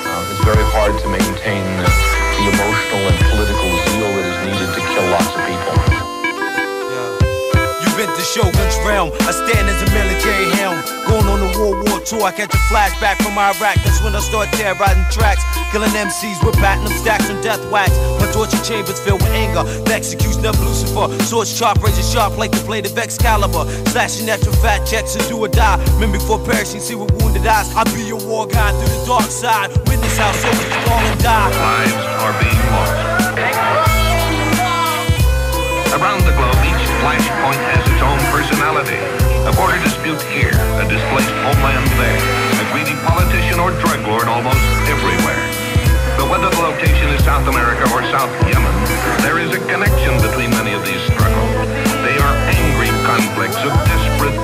[0.05, 4.81] Um, it's very hard to maintain the emotional and political zeal that is needed to
[4.85, 5.80] kill lots of people.
[8.01, 9.13] Been to Shogun's realm.
[9.29, 10.81] I stand as a military helm.
[11.05, 13.77] Going on the World War II, I catch a flashback from Iraq.
[13.85, 15.45] That's when I start terrorizing tracks.
[15.69, 17.93] Killing MCs with platinum stacks and death wax.
[18.17, 19.61] My torture chambers filled with anger.
[19.85, 21.13] The execution of Lucifer.
[21.29, 23.69] Swords sharp, razor sharp like the blade of Excalibur.
[23.93, 25.77] Slashing at your fat checks and do or die.
[26.01, 27.69] Men before perishing, see with wounded eyes.
[27.77, 29.69] I'll be your war guide through the dark side.
[29.85, 31.53] Witness how soldiers fall and die.
[31.53, 32.97] Lives are being lost.
[35.93, 39.01] Around the globe, each flashpoint has its own personality.
[39.49, 42.21] A border dispute here, a displaced homeland there,
[42.61, 45.41] a greedy politician or drug lord almost everywhere.
[46.13, 48.75] But whether the location is South America or South Yemen,
[49.25, 51.65] there is a connection between many of these struggles.
[52.05, 54.37] They are angry conflicts of desperate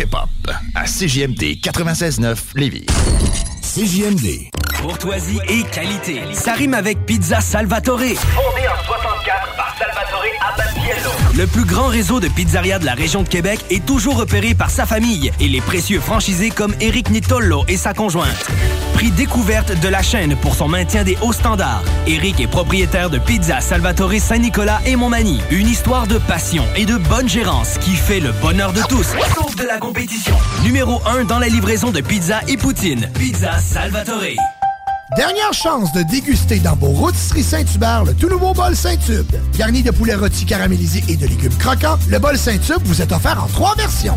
[0.00, 0.30] hip-hop
[0.74, 2.86] à CJMD 96.9 Lévis.
[3.62, 4.48] CJMD.
[4.80, 6.22] Courtoisie et qualité.
[6.32, 7.98] Ça rime avec Pizza Salvatore.
[7.98, 11.10] Fondé en 64 par Salvatore Abatiello.
[11.36, 14.70] Le plus grand réseau de pizzerias de la région de Québec est toujours repéré par
[14.70, 18.50] sa famille et les précieux franchisés comme Eric Nitollo et sa conjointe.
[18.94, 21.82] Prix découverte de la chaîne pour son maintien des hauts standards.
[22.06, 25.40] Eric est propriétaire de Pizza Salvatore Saint-Nicolas et Montmagny.
[25.50, 29.06] Une histoire de passion et de bonne gérance qui fait le bonheur de tous.
[29.66, 30.34] La compétition.
[30.62, 33.10] Numéro 1 dans la livraison de pizza et poutine.
[33.12, 34.36] Pizza Salvatore.
[35.16, 39.30] Dernière chance de déguster dans vos rôtisseries Saint-Hubert le tout nouveau bol Saint-Tube.
[39.58, 43.42] Garni de poulet rôti caramélisé et de légumes croquants, le bol Saint-Tube vous est offert
[43.42, 44.16] en trois versions.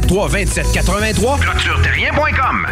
[0.00, 2.66] 473 2783 ClôtureTerrien.com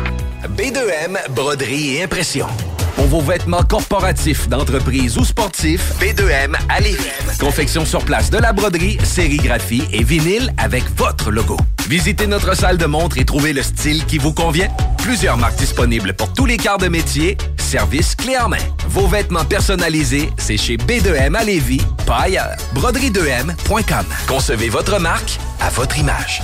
[0.57, 2.47] B2M, broderie et impression.
[2.95, 7.11] Pour vos vêtements corporatifs, d'entreprise ou sportifs, B2M à Lévis.
[7.39, 11.57] Confection sur place de la broderie, sérigraphie et vinyle avec votre logo.
[11.89, 14.69] Visitez notre salle de montre et trouvez le style qui vous convient.
[14.99, 17.37] Plusieurs marques disponibles pour tous les quarts de métier.
[17.59, 18.57] Service clé en main.
[18.89, 22.57] Vos vêtements personnalisés, c'est chez B2M à Lévis, pas ailleurs.
[22.75, 24.05] Broderie2M.com.
[24.27, 26.43] Concevez votre marque à votre image.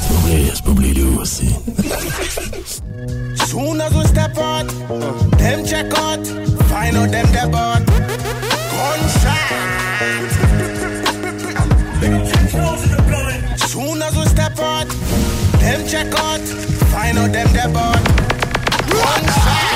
[1.18, 1.48] aussi.
[3.46, 4.68] Soon as we step out,
[5.38, 6.26] them check out,
[6.68, 7.82] find out them the bought.
[8.70, 9.72] Gunshot.
[13.68, 14.86] Soon as we step out,
[15.62, 16.40] them check out,
[16.90, 18.02] find out them the bought.
[18.90, 19.72] Gunshot.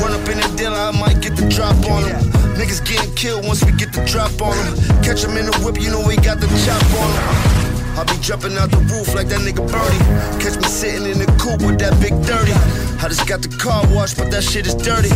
[0.00, 2.22] Run up in the dealer, I might get the drop on them.
[2.54, 5.02] Niggas getting killed once we get the drop on them.
[5.02, 7.98] Catch them in the whip, you know we got the chop on them.
[7.98, 10.02] I be jumping out the roof like that nigga Birdie.
[10.42, 12.52] Catch me sitting in the coupe with that big dirty.
[12.98, 15.10] I just got the car washed, but that shit is dirty.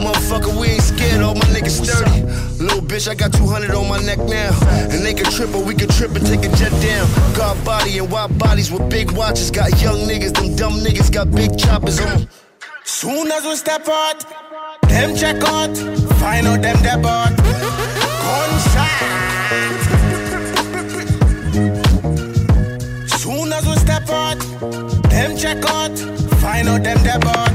[0.00, 2.22] Motherfucker, we ain't scared, all my niggas sturdy.
[2.62, 4.50] Little bitch, I got 200 on my neck now.
[4.90, 7.06] And they can trip, or we can trip and take a jet down.
[7.36, 9.50] God body and wide bodies with big watches.
[9.50, 12.28] Got young niggas, them dumb niggas got big choppers on.
[12.84, 14.24] Soon as we step out,
[14.88, 15.76] them check out,
[16.18, 17.36] find out them dead out.
[18.26, 18.90] Gunshot.
[23.20, 24.95] Soon as we step out,
[25.28, 25.98] them check out,
[26.40, 27.50] find out them dead out.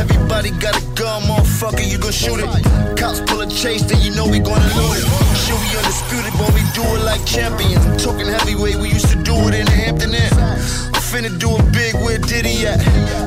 [0.00, 2.98] Everybody got a gun, motherfucker, you gon' shoot it.
[2.98, 5.06] Cops pull a chase, then you know we gonna loot it.
[5.36, 8.02] Shit, we undisputed, but we do it like champions.
[8.02, 10.95] Talking heavyweight, we used to do it in Hampton Inn.
[11.06, 12.82] I'm finna do it big, where Diddy at?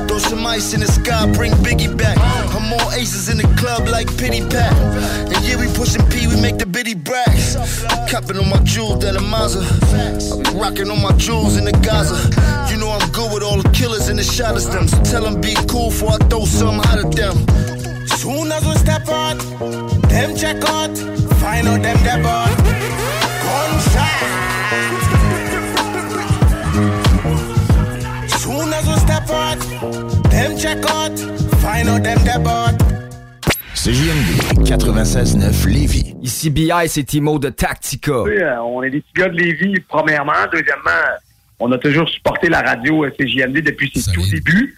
[0.06, 2.18] Throw some ice in the sky, bring Biggie back.
[2.54, 4.76] I'm more aces in the club like Pity Pat.
[5.32, 7.56] And yeah, we pushing P, we make the bitty bracks.
[8.10, 9.64] Copping on my jewels, that a Mazda.
[9.64, 12.20] I be rocking on my jewels in the Gaza.
[12.70, 14.86] You know I'm good with all the killers and the shotters them.
[14.86, 17.32] So tell them be cool before I throw something out of them.
[18.06, 19.40] Soon as we step out,
[20.12, 20.92] them check out,
[21.40, 22.59] find out them dead
[29.80, 31.18] them check out,
[31.60, 32.74] find out them dead out.
[33.74, 36.14] CJMD 96.9 Lévis.
[36.22, 38.22] Ici BI, c'est Timo de Tactica.
[38.22, 40.32] Oui, euh, on est des petits gars de Lévis, premièrement.
[40.52, 40.90] Deuxièmement,
[41.58, 44.74] on a toujours supporté la radio euh, CJMD depuis ses tout débuts.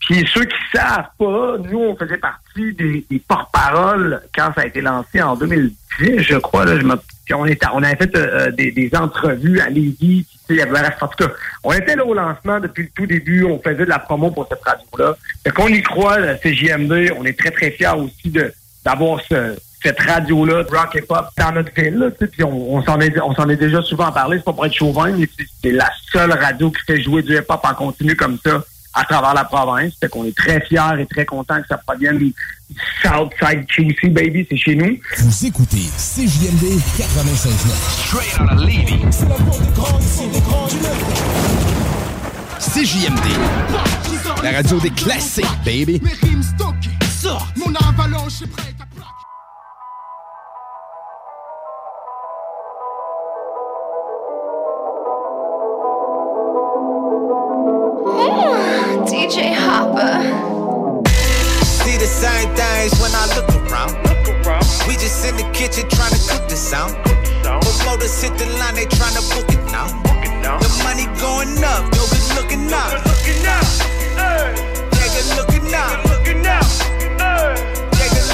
[0.00, 4.66] Puis ceux qui savent pas, nous, on faisait partie des, des porte-paroles quand ça a
[4.66, 6.66] été lancé en 2010, je crois.
[6.66, 10.26] Là, je me- puis on, était, on avait fait euh, des, des entrevues à Lévis.
[10.52, 11.32] Il y avait, en tout cas,
[11.64, 13.44] on était là au lancement depuis le tout début.
[13.44, 15.16] On faisait de la promo pour cette radio-là.
[15.44, 17.12] Fait qu'on y croit, la CJMD.
[17.18, 18.52] On est très, très fiers aussi de
[18.84, 21.98] d'avoir ce, cette radio-là, rock et pop, dans notre ville.
[21.98, 24.38] Là, puis on, s'en est, on s'en est déjà souvent parlé.
[24.38, 25.28] C'est pas pour être chauvin, mais
[25.62, 28.62] c'est- la seule radio qui fait jouer du hip-hop en continu comme ça
[28.94, 29.94] à travers la province.
[30.00, 32.18] Fait qu'on est très fiers et très contents que ça provienne
[33.02, 34.46] Southside QC, baby.
[34.50, 34.98] C'est chez nous.
[35.18, 37.72] Vous écoutez CJMD 96.9.
[38.06, 38.98] Straight out of Levy.
[42.58, 43.26] CJMD.
[44.42, 46.00] La radio des classiques, baby.
[46.02, 46.90] Mes rimes stockées.
[47.56, 48.86] Mon avalanche est prête à
[59.06, 60.61] DJ Hopper.
[62.02, 63.94] The same things when I look around.
[64.90, 66.98] We just in the kitchen trying to cook the sound.
[67.46, 69.86] Promoters hit the line, they trying to book it now.
[70.42, 72.90] The money going up, yo, we looking up.
[72.90, 73.62] Good looking up.
[74.90, 76.02] Good looking up.
[76.02, 76.66] Good looking up.
[77.94, 78.26] Good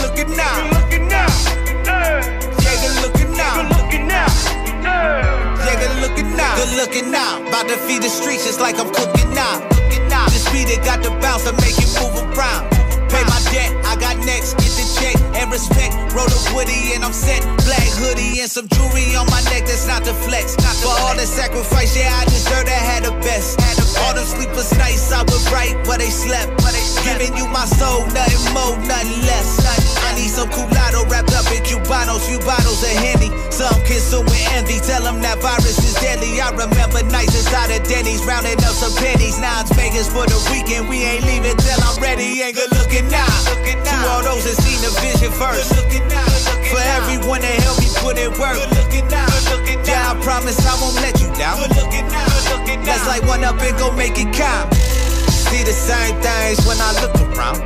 [6.00, 6.56] looking now.
[6.56, 7.46] Good looking now.
[7.46, 9.60] About to feed the streets just like I'm cooking now.
[10.08, 10.24] Now.
[10.24, 12.87] The speed it got the bounce to make it move around.
[13.08, 15.94] Pay my debt, I got next, get the check and respect.
[16.14, 17.42] Roll the woody and I'm set.
[17.64, 20.56] Black hoodie and some jewelry on my neck, that's not the flex.
[20.58, 23.60] Not For all the sacrifice, yeah, I deserve to have the best.
[23.60, 26.58] Had the all them sleepless nights, I was right, but they slept.
[27.04, 29.64] Giving you my soul, nothing more, nothing less.
[29.64, 33.30] I need some culado wrapped up in cubanos, few bottles of Henny.
[33.54, 36.42] Some consume with envy, tell them that virus is deadly.
[36.42, 39.38] I remember nights inside of Denny's, rounding up some pennies.
[39.38, 42.42] Now it's Vegas for the weekend, we ain't leaving till I'm ready.
[42.42, 43.26] Ain't good looking now.
[43.26, 45.70] To all those that seen the vision first.
[46.68, 48.58] For everyone that helped me put in work.
[49.86, 51.62] Yeah, I promise I won't let you down.
[52.84, 54.74] Let's light one up and go make it count.
[55.48, 57.62] See the same things when I look around.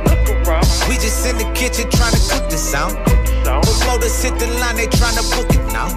[0.87, 2.95] We just in the kitchen trying to cook the sound.
[3.43, 5.87] Promoters hit the line, they trying to book it now.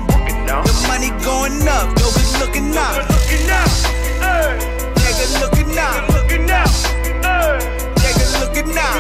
[0.67, 3.07] The money going up, yo, we looking up.
[3.47, 5.95] Yeah, good looking up.
[8.03, 8.97] Yeah, good looking up.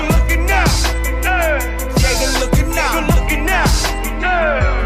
[2.01, 2.95] Yeah, good looking up.
[4.23, 4.86] Yeah,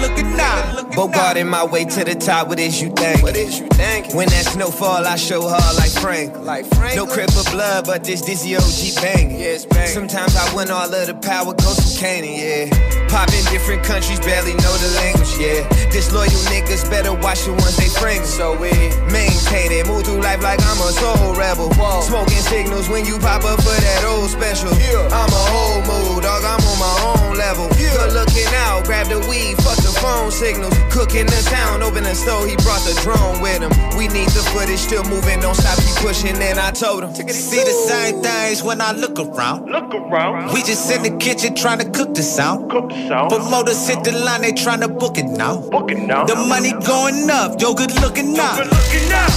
[0.00, 0.94] looking up.
[0.94, 3.22] Bogart in my way to the top, what is you think?
[3.22, 4.14] What is you think?
[4.14, 6.36] When that snowfall, I show her like Frank.
[6.38, 6.96] Like Frank.
[6.96, 9.30] No crib of blood, but this Dizzy OG bang.
[9.38, 9.86] Yes, bang.
[9.86, 13.06] Sometimes I win all of the power, goes to Canaan, yeah.
[13.08, 15.62] Pop in different countries, barely know the language, yeah.
[15.90, 18.24] Disloyal niggas better watch the ones they bring.
[18.24, 18.72] So we
[19.12, 21.70] maintain it, move through life like I'm a soul rebel.
[22.02, 24.72] Smoking signals when you pop up for that old special.
[24.80, 25.06] Yeah.
[25.12, 27.68] I'm a whole mood, dog, I'm on my own level.
[27.78, 30.74] Good looking out, grab the weed, fuck the phone phone signals.
[30.90, 33.72] Cooking the town, open the store, he brought the drone with him.
[33.96, 36.36] We need the footage, still moving, don't stop, keep pushing.
[36.36, 39.66] And I told him, See the same things when I look around.
[39.70, 40.52] Look around.
[40.52, 42.70] We just in the kitchen trying to cook the sound.
[42.70, 43.30] Cook the sound.
[43.30, 45.60] Promoters hit the line, they trying to book it now.
[45.70, 46.24] Book it now.
[46.24, 48.56] The money going up, yo, good looking now.
[48.56, 49.28] Good looking now.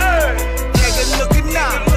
[0.00, 0.36] Hey.
[0.78, 1.70] Yeah, good looking now.
[1.70, 1.93] Good looking now.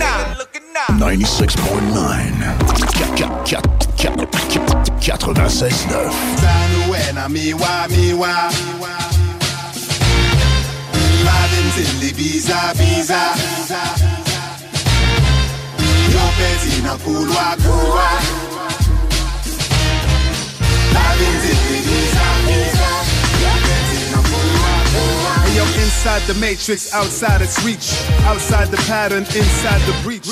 [0.00, 0.24] Now.
[0.28, 0.88] Good looking now.
[0.98, 2.40] 96.9
[6.40, 8.52] Zanuena miwa miwa
[11.24, 13.20] Valentin biza biza
[16.14, 18.10] Yopezi na kulwa kulwa
[20.92, 22.19] Valentin biza biza
[25.54, 27.92] yo, inside the matrix, outside its reach.
[28.26, 30.26] Outside the pattern, inside the breach.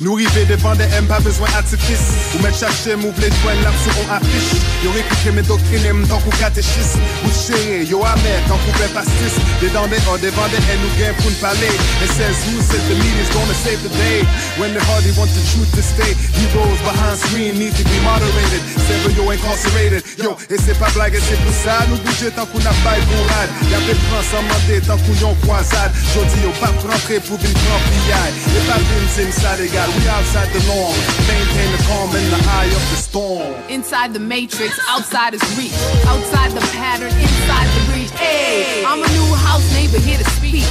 [0.00, 2.34] Nous river devant des M, pas besoin d'artifice.
[2.34, 4.60] Ou mettre chercher, m'ouvre les joints, là, sur on affiche.
[4.84, 7.00] Yo, répliquer mes doctrines, tant qu'on catéchisme.
[7.24, 9.34] Ou chérie, yo, amer, tant qu'on fait pastis.
[9.60, 11.72] Des dents des hors, devant des haines, ou gain pour ne parler.
[12.04, 14.24] It says, who said the media's gonna save the day?
[14.58, 16.12] When the hardy want the truth to stay.
[16.36, 18.62] Heroes behind screen need to be moderated.
[18.86, 20.02] Seven, yo, incarcerated.
[20.18, 23.00] Yo, et c'est pas blague, et c'est pour ça, nous bouger tant qu'on a pas
[23.00, 23.48] pour rad.
[23.70, 24.32] Y'a des France
[26.14, 28.40] Jodi, yo, pillage.
[28.56, 30.94] Et pas d'une inside, égal, we outside the norm.
[31.26, 33.54] Maintain the calm in the eye of the storm.
[33.68, 35.72] Inside the matrix, outside is reach.
[36.06, 38.10] Outside the pattern, inside the breach.
[38.12, 40.64] Hey, I'm a new house neighbor here to speak.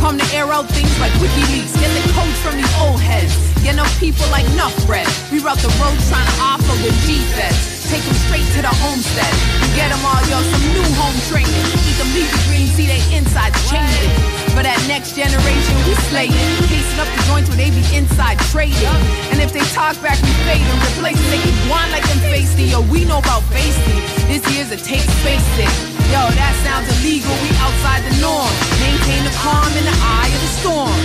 [0.00, 1.78] Come to air out things like WikiLeaks.
[1.80, 3.49] Get the codes from these old heads.
[3.62, 5.06] Get no people like Nuff Bread.
[5.28, 7.90] Reroute the road trying to offer with G-Feds.
[7.90, 9.32] Take them straight to the homestead.
[9.60, 11.66] And get them all, yo, some new home training.
[11.84, 14.39] Eat them leafy greens, see they insides changing.
[14.54, 16.34] For that next generation, we slaying.
[16.66, 18.98] Casing up the joints where they be inside trading.
[19.30, 21.28] And if they talk back, we fade and replace it.
[21.30, 22.70] They can whine like them feisty.
[22.70, 23.98] Yo, we know about feisty.
[24.26, 25.70] This year's a take space it.
[26.10, 27.30] Yo, that sounds illegal.
[27.42, 28.50] We outside the norm.
[28.82, 30.98] Maintain the calm in the eye of the storm.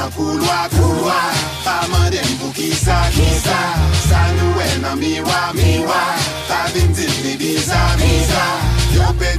[0.00, 1.20] Na kulwa kulwa
[1.64, 1.99] Fama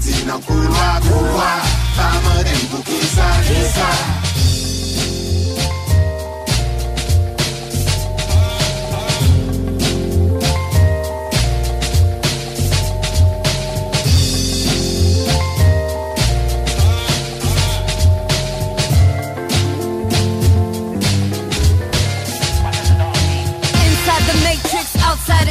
[0.01, 1.61] Yopezi na kulwa kulwa
[1.95, 3.87] Fama dem bukisa kisa
[22.91, 25.47] Inside the matrix, outside.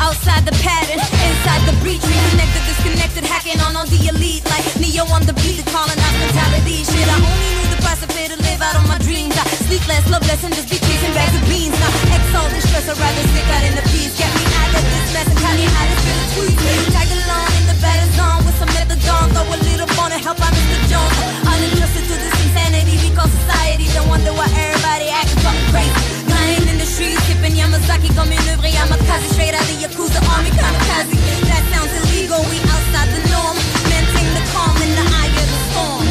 [0.00, 2.02] Outside the pattern, inside the breach.
[2.02, 4.44] Reconnected, disconnected, hacking on on the elite.
[4.46, 6.84] Like Neo on the beat, the colonized mentality.
[6.86, 9.34] Shit, I only knew the price of it to live out on my dreams.
[9.34, 11.74] I sleep less, love less, and just be chasing bags of beans.
[11.74, 11.90] Now,
[12.38, 14.14] all this stress, I'd rather stick out in the peace.
[14.14, 16.56] Get me out of this mess and Kanye out of the tweet.
[16.94, 19.28] Tag along in the battle zone with some methadone.
[19.34, 20.78] Throw a little bone to help out Mr.
[20.86, 21.16] Jones.
[21.42, 23.90] Unadjusted to this insanity, call society.
[23.96, 26.14] Don't wonder why everybody acting fucking crazy.
[26.46, 31.10] In the streets, sipping Yamazaki, coming over Yamakaze, straight out of Yakuza army kamikaze.
[31.50, 33.56] That sounds illegal, we outside the norm.
[33.88, 36.06] Maintain the calm in the eye of the storm.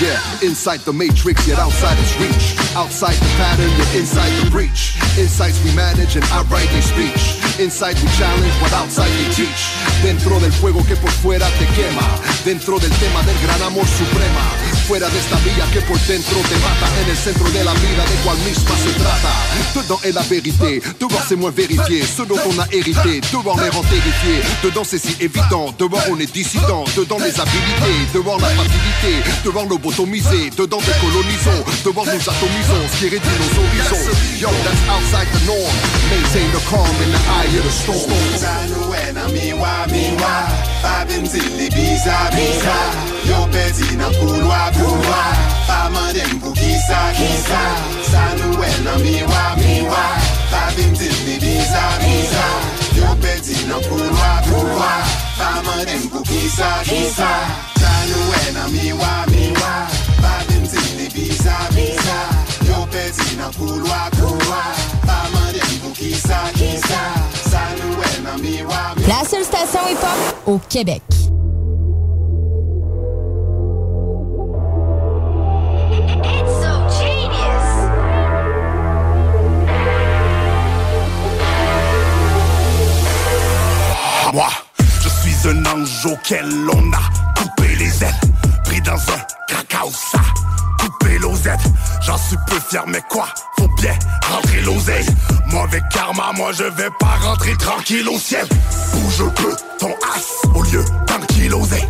[0.00, 2.56] Yeah, inside the matrix, yet outside its reach.
[2.76, 4.96] Outside the pattern, yet inside the breach.
[5.18, 7.40] Insights we manage and outright they speech.
[7.58, 9.72] Inside we challenge, what outside they teach.
[10.02, 12.06] Dentro del fuego que por fuera te quema.
[12.44, 14.75] Dentro del tema del gran amor suprema.
[14.86, 16.86] Fuera de esta vía que por dentro te mata.
[17.02, 19.32] En el centro de la vida de cual misma se trata.
[19.74, 22.04] Dedans est la vérité, dehors c'est moins vérifié.
[22.06, 24.42] Ce dont on a hérité, dehors les rend terrifiés.
[24.62, 26.84] Dedans c'est si évident, dehors on est dissident.
[26.96, 29.26] Dedans les habilités, dehors la facilité.
[29.44, 31.64] Dehors lobotomisé, dedans décolonisons.
[31.84, 34.06] Dehors nous atomisons, ce qui réduit nos horizons.
[34.38, 35.74] Yo, that's outside the norm.
[36.10, 38.95] Maintain the calm in the eye of the storm.
[39.12, 40.34] nan miwa miwa
[40.82, 42.76] Fabim zil li biza biza.
[43.28, 45.22] Yo pedi nan koulwa koulwa
[45.68, 47.62] Faman dem pou kisa kisa.
[48.10, 50.04] Sanwe nan miwa miwa
[50.50, 52.46] Fabim zil li biza biza.
[52.98, 54.92] Yo pedi nan koulwa koulwa
[55.38, 57.30] Faman dem pou kisa kisa.
[57.80, 59.72] Sanwe nan miwa miwa
[60.22, 62.18] Fabim zil li biza biza.
[62.68, 64.62] Yo pedi nan koulwa koulwa
[69.08, 71.02] La seule station hip-hop au Québec.
[84.32, 88.82] Moi, je suis un ange auquel on a coupé les ailes.
[88.84, 90.20] dans un house, ça
[92.02, 93.26] J'en suis peu fier, mais quoi?
[93.58, 93.94] Faut bien
[94.28, 95.06] rentrer l'oseille.
[95.46, 98.46] Mauvais karma, moi je vais pas rentrer tranquille au ciel.
[98.92, 101.82] Bouge un peu ton as au lieu d'enquiloser.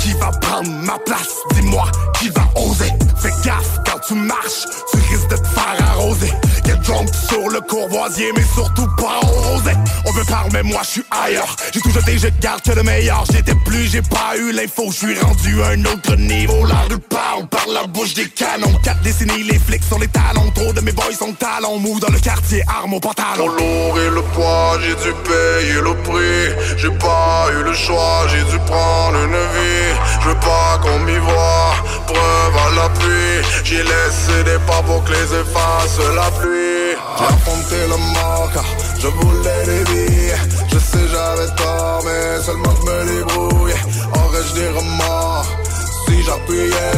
[0.00, 1.28] Qui va prendre ma place?
[1.54, 1.84] Dis-moi,
[2.18, 2.92] qui va oser?
[3.16, 6.32] Fais gaffe quand tu marches, tu risques de te faire arroser.
[6.64, 9.72] Get drunk sur le courvoisier, mais surtout pas au rosé.
[10.06, 11.54] On veut parler, mais moi je suis ailleurs.
[11.72, 13.24] J'ai tout jeté, je garde que le meilleur.
[13.30, 14.90] J'étais plus, j'ai pas eu l'info.
[14.90, 16.64] Je suis rendu à un autre niveau.
[16.64, 18.72] La rue parle par la bouche des canons.
[18.82, 20.50] Quatre décennies, les flics sur les talons.
[20.54, 21.78] Trop de mes boys sont talons.
[21.78, 23.34] Mou dans le quartier, arme au pantalon.
[23.34, 26.78] Trop lourd et le poids, j'ai dû payer le prix.
[26.78, 29.89] J'ai pas eu le choix, j'ai dû prendre une vie.
[30.20, 31.74] Je veux pas qu'on m'y voit,
[32.06, 33.64] preuve à l'appui.
[33.64, 36.96] J'ai laissé des pas pour que les efface la pluie.
[37.18, 38.64] J'ai affronté le mort car
[38.98, 40.32] je voulais des vies.
[40.72, 43.74] Je sais j'avais tort, mais seulement je me débrouille.
[44.14, 45.46] Aurais-je des remords
[46.06, 46.96] si j'appuyais?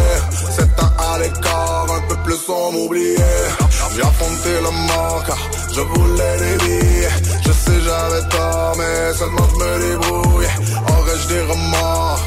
[0.51, 3.49] Sept ans à l'écart, un peu plus on m'oubliait
[3.95, 5.38] J'ai affronté le mort car
[5.74, 7.09] je voulais des vies
[7.47, 10.47] Je sais j'avais tort, mais seulement je me débrouille
[10.88, 12.20] Aurais-je des remords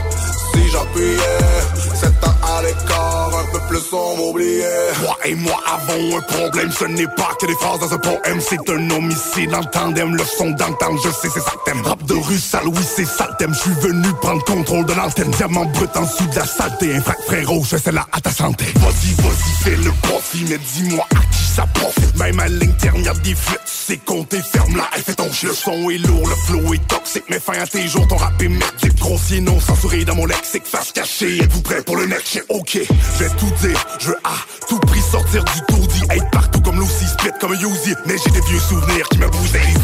[0.70, 6.86] j'appuyais ans à l'écart, un peu on m'oubliait Toi et moi avons un problème, ce
[6.86, 10.52] n'est pas que des phrases dans un poème, c'est un homicide en tandem, le son
[10.52, 11.82] d'entendre, je sais c'est ça t'aimes.
[11.82, 15.32] Rap de rue, sale, oui c'est ça thème, je suis venu prendre contrôle de l'antenne,
[15.32, 18.32] diamant brut en dessous de la saleté, un frère frérot, je sais là à ta
[18.32, 18.66] santé.
[18.76, 22.16] Vas-y, vas-y, fais le profit, mais dis-moi à qui ça profite.
[22.18, 25.50] Même à l'intérieur des flûtes, c'est compter, ferme la, fais ton chien.
[25.50, 28.42] Le son est lourd, le flow est toxique, mais fin à tes jours, ton rap
[28.42, 32.35] est merdique, grossier, non censuré dans mon lexique, face cachée, êtes-vous prêts pour le next?
[32.50, 32.80] Ok,
[33.20, 34.36] je tout dire, je veux à
[34.68, 37.96] tout prix sortir du taudis, être partout comme Lucy, split comme Uzi.
[38.06, 39.76] Mais j'ai des vieux souvenirs qui me bousillent.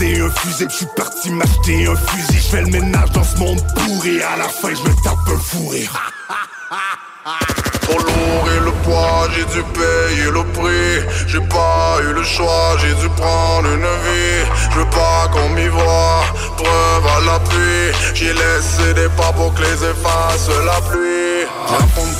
[0.00, 2.38] J'ai un fusil, je suis parti m'acheter un fusil.
[2.38, 5.68] Je fais le ménage dans ce monde pourri, à la fin je tape un fou
[5.68, 6.12] rire.
[7.90, 11.26] Trop lourd et le poids, j'ai dû payer le prix.
[11.26, 14.44] J'ai pas eu le choix, j'ai dû prendre une vie.
[14.70, 16.22] Je veux pas qu'on m'y voit,
[16.56, 18.14] preuve à l'appui.
[18.14, 21.10] J'ai laissé des pas pour que les efface la pluie.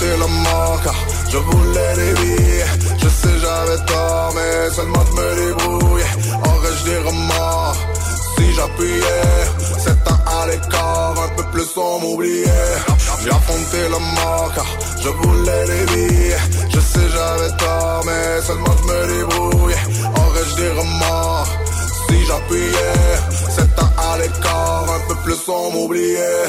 [0.00, 0.26] J'ai le
[0.82, 0.94] car
[1.30, 2.64] je voulais des vies.
[3.02, 6.02] Je sais j'avais tort, mais seulement je me débrouille.
[6.42, 7.89] Aurais-je des remords?
[8.40, 9.24] Si j'appuyais.
[9.78, 12.76] Sept ans à l'écart, un peu plus on m'oubliait.
[13.22, 14.52] J'ai affronté le mort
[15.02, 16.34] je voulais des vies
[16.68, 19.74] Je sais j'avais tort mais seulement je me débrouille.
[20.16, 21.48] Aurais-je des remords
[22.08, 22.96] si j'appuyais?
[23.48, 26.48] Sept ans à l'écart, un peu plus on m'oubliait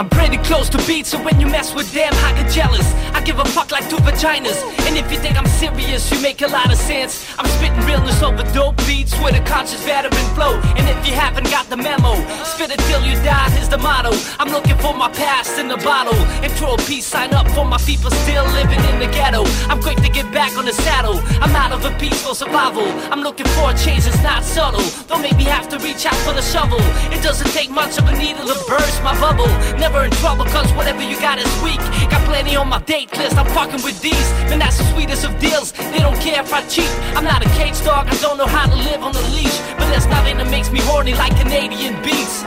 [0.00, 2.90] I'm pretty close to beat, so when you mess with them, I get jealous.
[3.12, 4.56] I give a fuck like two vaginas.
[4.88, 7.26] And if you think I'm serious, you make a lot of sense.
[7.38, 10.58] I'm spitting realness over dope beats with a conscious veteran flow.
[10.78, 14.12] And if you haven't got the memo, spit it till you die is the motto.
[14.38, 16.16] I'm looking for my past in the bottle.
[16.56, 19.44] Throw a peace sign up for my people still living in the ghetto.
[19.68, 21.20] I'm quick to get back on the saddle.
[21.40, 22.84] I'm out of a peaceful survival.
[23.12, 24.84] I'm looking for a change that's not subtle.
[25.08, 26.80] Don't make me have to reach out for the shovel.
[27.16, 29.48] It doesn't take much of a needle to burst my bubble.
[29.80, 31.80] Never in trouble, cause whatever you got is weak.
[32.10, 34.30] Got plenty on my date list, I'm fucking with these.
[34.48, 35.72] Man, that's the sweetest of deals.
[35.72, 36.90] They don't care if I cheat.
[37.16, 39.58] I'm not a cage dog, I don't know how to live on the leash.
[39.78, 42.44] But there's nothing that makes me horny like Canadian beats.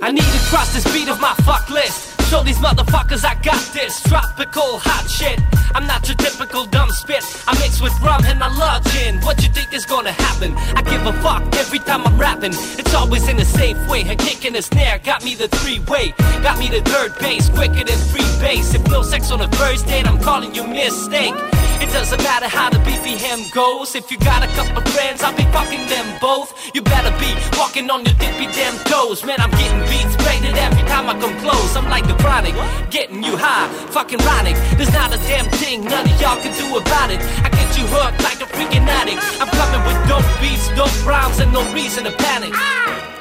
[0.00, 2.13] I need to cross this beat of my fuck list.
[2.30, 5.38] Show these motherfuckers I got this tropical hot shit.
[5.74, 7.24] I'm not your typical dumb spit.
[7.46, 9.20] I mix with rum and I love gin.
[9.20, 10.54] What you think is gonna happen?
[10.76, 12.52] I give a fuck every time I'm rapping.
[12.52, 14.02] It's always in a safe way.
[14.02, 16.14] A kick and a snare got me the three way.
[16.42, 18.74] Got me the third base quicker than free base.
[18.74, 21.34] If no sex on the first date, I'm calling you mistake.
[21.84, 23.94] It doesn't matter how the BPM goes.
[23.94, 26.48] If you got a couple friends, I'll be fucking them both.
[26.74, 27.28] You better be
[27.58, 29.22] walking on your dippy damn toes.
[29.22, 31.76] Man, I'm getting beats braided every time I come close.
[31.76, 32.54] I'm like the chronic,
[32.90, 34.56] getting you high, fucking ronic.
[34.78, 37.20] There's not a damn thing none of y'all can do about it.
[37.44, 39.20] I get you hooked like a freaking addict.
[39.36, 42.54] I'm coming with dope beats, dope rhymes, and no reason to panic.
[42.54, 43.13] Yeah.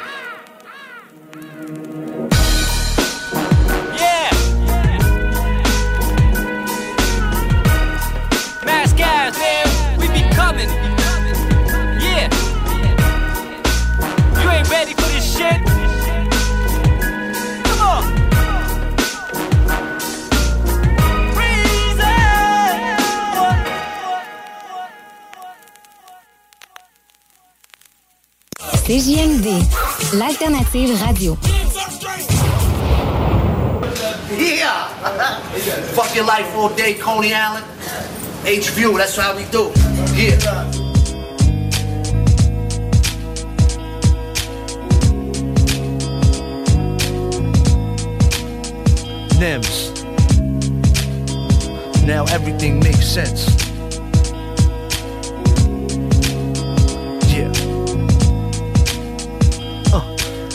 [9.04, 9.66] Guys, man,
[10.00, 10.70] we be coming.
[12.06, 12.28] Yeah.
[14.42, 15.60] You ain't ready for this shit?
[17.68, 18.04] Come on.
[28.86, 29.48] CJMD,
[30.20, 31.38] l'alternative radio.
[34.38, 34.88] Yeah!
[35.96, 37.66] Fuck your life all day, Coney Island.
[38.44, 39.72] HView, that's how we do.
[40.16, 40.38] Yeah.
[49.40, 49.94] Nims.
[52.06, 53.48] Now everything makes sense.
[57.34, 57.48] Yeah.
[59.94, 60.04] Uh,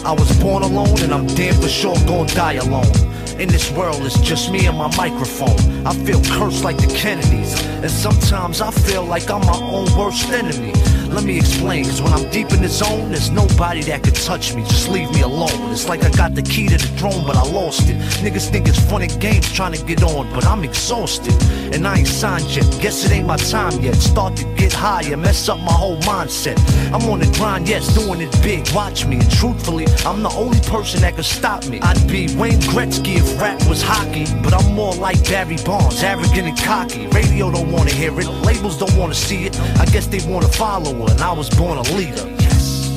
[0.05, 3.09] I was born alone and I'm damn for sure gonna die alone.
[3.39, 5.87] In this world, it's just me and my microphone.
[5.87, 10.29] I feel cursed like the Kennedys, and sometimes I feel like I'm my own worst
[10.31, 10.73] enemy.
[11.11, 14.55] Let me explain, cause when I'm deep in the zone, there's nobody that could touch
[14.55, 14.63] me.
[14.63, 15.73] Just leave me alone.
[15.73, 17.97] It's like I got the key to the throne, but I lost it.
[18.23, 21.35] Niggas think it's fun games trying to get on, but I'm exhausted.
[21.75, 22.65] And I ain't signed yet.
[22.81, 23.95] Guess it ain't my time yet.
[23.97, 26.59] Start to get higher, mess up my whole mindset.
[26.93, 28.69] I'm on the grind, yes, doing it big.
[28.73, 31.81] Watch me, and truthfully, I'm the only person that could stop me.
[31.81, 36.49] I'd be Wayne Gretzky if rap was hockey, but I'm more like Barry Bonds, arrogant
[36.49, 37.07] and cocky.
[37.09, 39.59] Radio don't wanna hear it, labels don't wanna see it.
[39.79, 42.27] I guess they wanna follow her, and I was born a leader.
[42.41, 42.89] Yes.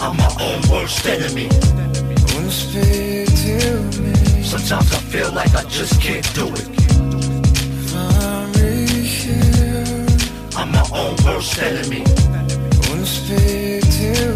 [0.00, 1.48] I'm my own worst enemy.
[4.42, 6.68] Sometimes I feel like I just can't do it.
[10.56, 12.04] I'm my own worst enemy.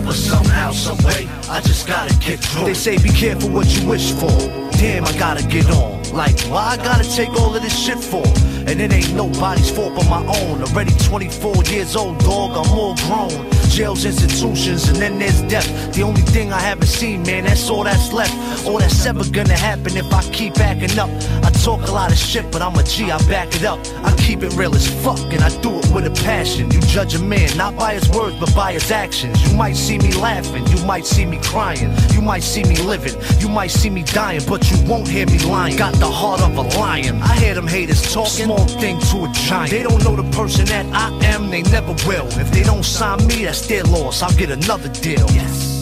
[0.04, 2.66] But somehow, someway, I just gotta get through.
[2.66, 4.30] They say be careful what you wish for.
[4.78, 6.02] Damn, I gotta get on.
[6.12, 8.24] Like, why I gotta take all of this shit for?
[8.66, 10.62] And it ain't nobody's fault but my own.
[10.62, 13.56] Already 24 years old, dog, I'm all grown.
[13.68, 15.94] Jails, institutions, and then there's death.
[15.94, 18.34] The only thing I haven't seen, man, that's all that's left.
[18.66, 21.10] All that's ever gonna happen if I keep acting up.
[21.44, 23.78] I talk a lot of shit, but I'm a G, I back it up.
[24.02, 26.70] I keep it real as fuck, and I do it with a passion.
[26.70, 29.36] You judge a man, not by his words, but by his actions.
[29.46, 33.14] You might see me laughing, you might see me crying, you might see me living,
[33.40, 35.76] you might see me dying, but you won't hear me lying.
[35.76, 37.20] Got the heart of a lion.
[37.20, 39.70] I hear them haters talking, small thing to a giant.
[39.70, 42.26] They don't know the person that I am, they never will.
[42.38, 44.22] If they don't sign me, that's their loss.
[44.22, 45.26] I'll get another deal.
[45.32, 45.74] Yes.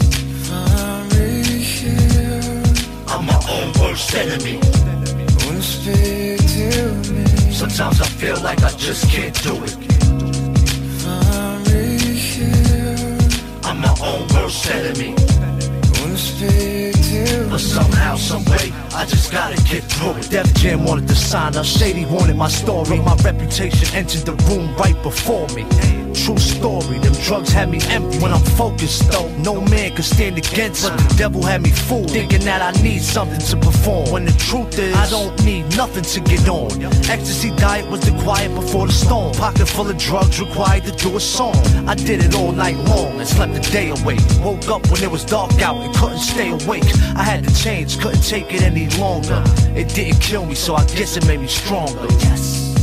[3.09, 4.61] I'm my own worst enemy.
[7.53, 9.77] Sometimes I feel like I just can't do it.
[13.64, 15.14] I'm my own worst enemy.
[17.51, 20.31] But somehow, someway, I just gotta get through it.
[20.31, 22.99] Def Jam wanted to sign up, Shady wanted my story.
[22.99, 25.65] My reputation entered the room right before me.
[26.15, 28.19] True story, them drugs had me empty.
[28.19, 32.11] When I'm focused though, no man could stand against But the devil had me fooled,
[32.11, 34.11] thinking that I need something to perform.
[34.11, 36.71] When the truth is, I don't need nothing to get on.
[37.11, 39.35] Ecstasy diet was the quiet before the storm.
[39.35, 41.57] Pocket full of drugs required to do a song.
[41.87, 44.17] I did it all night long and slept the day away.
[44.41, 46.85] Woke up when it was dark out and couldn't stay awake.
[47.17, 49.43] I had to change, couldn't take it any longer.
[49.77, 52.07] It didn't kill me, so I guess it made me stronger.
[52.21, 52.75] Yes.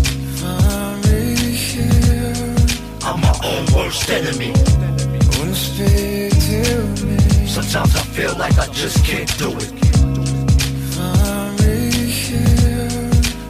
[3.04, 4.54] I'm my own worst enemy.
[7.48, 9.72] Sometimes I feel like I just can't do it.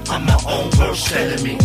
[0.10, 1.58] I'm my own worst enemy.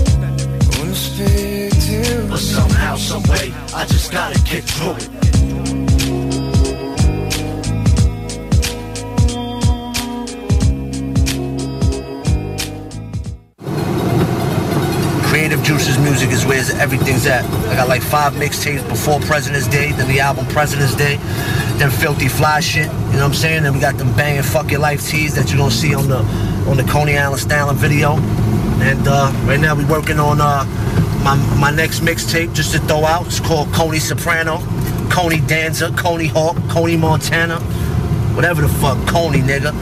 [2.29, 5.86] But somehow, someway, I just gotta get through it.
[15.67, 17.45] Juices Music is where everything's at.
[17.45, 21.17] I got like five mixtapes before President's Day, then the album President's Day,
[21.79, 23.65] then Filthy Fly shit, you know what I'm saying?
[23.65, 26.19] Then we got them banging Fuck Your Life tees that you're gonna see on the
[26.71, 28.13] on the Coney Island Styling video.
[28.79, 30.63] And uh, right now we're working on uh,
[31.25, 33.27] my, my next mixtape just to throw out.
[33.27, 34.59] It's called Coney Soprano,
[35.11, 37.59] Coney Danza, Coney Hawk, Coney Montana,
[38.37, 39.73] whatever the fuck, Coney nigga.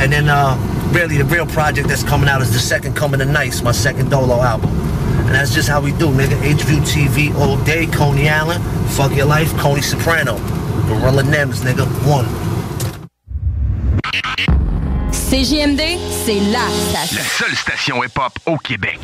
[0.00, 0.56] And then uh,
[0.92, 4.08] really the real project that's coming out is the second coming of Nice, my second
[4.08, 4.85] Dolo album.
[5.26, 6.38] And that's just how we do, nigga.
[6.40, 8.62] HView TV all day, Coney Island,
[8.92, 10.36] fuck your life, Coney Soprano.
[10.86, 12.26] Gorilla Nems, nigga, one.
[15.10, 17.16] CJMD, c'est la station.
[17.16, 19.00] La seule station hip-hop au Québec.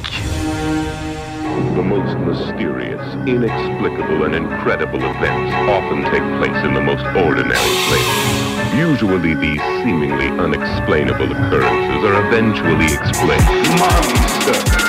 [1.75, 8.75] The most mysterious, inexplicable, and incredible events often take place in the most ordinary places.
[8.75, 13.43] Usually, these seemingly unexplainable occurrences are eventually explained.
[13.79, 14.82] Monster!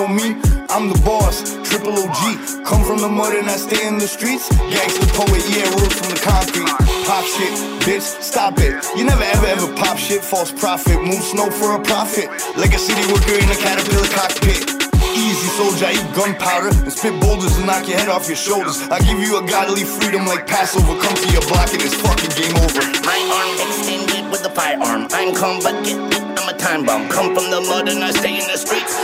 [0.00, 0.32] Know me.
[0.72, 2.64] I'm the boss, triple OG.
[2.64, 4.48] Come from the mud and I stay in the streets.
[4.72, 6.72] Gangsta poet, yeah, roots from the concrete.
[7.04, 7.52] Pop shit,
[7.84, 8.80] bitch, stop it.
[8.96, 10.96] You never ever ever pop shit, false prophet.
[11.02, 12.30] Move snow for a profit.
[12.56, 14.64] Like a city worker in a caterpillar cockpit.
[15.12, 15.48] Easy.
[15.60, 18.80] Soldier, I eat gunpowder and spit boulders and knock your head off your shoulders.
[18.88, 20.96] I give you a godly freedom like Passover.
[20.96, 22.80] Come to your block and it's fucking game over.
[23.04, 25.08] My arm extended with a firearm.
[25.12, 25.98] I'm calm but get.
[26.40, 27.10] I'm a time bomb.
[27.10, 28.96] Come from the mud and I stay in the streets.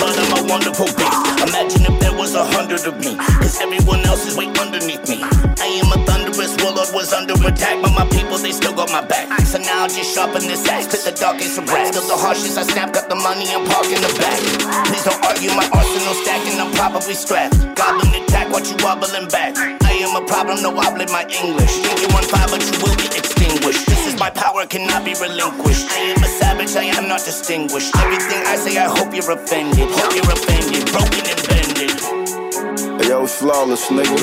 [0.00, 1.20] I'm a wonderful beast.
[1.44, 3.16] Imagine if there was a hundred of me.
[3.16, 5.20] Cause everyone else is way underneath me.
[5.60, 7.82] I am a thunderous warlord, was under attack.
[7.82, 9.28] But my people, they still got my back.
[9.44, 10.88] So now I'll just sharpen this axe.
[11.04, 11.96] The darkest of rats.
[11.96, 14.40] Still the harshest, I snap, got the money and park in the back.
[14.88, 17.56] Please don't argue, my arsenal stacking, I'm probably strapped.
[17.76, 19.56] Goblin attack, watch you wobbling back.
[19.56, 21.76] I am a problem, no wobbling my English.
[21.84, 23.08] Think you on fire, but you will be
[23.60, 23.86] extinguished.
[23.86, 25.90] This is my power, cannot be relinquished.
[25.90, 27.94] I am a savage, I am not distinguished.
[27.96, 29.88] Everything I say, I hope you're offended.
[29.90, 33.00] Hope you're offended, broken and bended.
[33.00, 34.16] Hey, yo, it's flawless, nigga.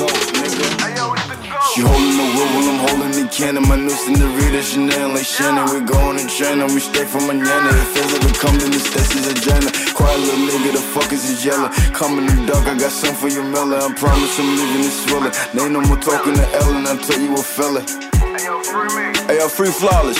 [1.74, 3.68] She holding the wood while I'm holding the cannon.
[3.68, 5.68] My noose in the Rita Chanel like Shannon.
[5.70, 7.70] We going and training, we straight from manana.
[7.70, 9.70] It feels like we come to this, this is a agenda.
[9.94, 11.70] Quiet little nigga, the fuck is he yelling?
[11.92, 13.78] Come in the dark, I got something for your Miller.
[13.78, 15.30] I promise I'm leaving this thriller.
[15.52, 18.08] They ain't no more talking to Ellen, I'll tell you a fella.
[18.38, 20.16] Hey, yo, free flawless.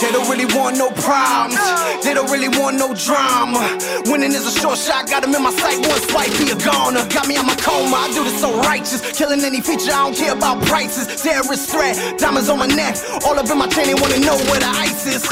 [0.00, 1.58] They don't really want no problems.
[2.04, 3.66] They don't really want no drama.
[4.06, 5.84] Winning is a short shot, got him in my sight.
[5.84, 7.02] One swipe, he a goner.
[7.10, 9.02] Got me on my coma, I do this so righteous.
[9.18, 11.20] Killing any feature, I don't care about prices.
[11.20, 12.96] Terrorist threat, diamonds on my neck.
[13.26, 15.26] All up in my chain, they wanna know where the ice is.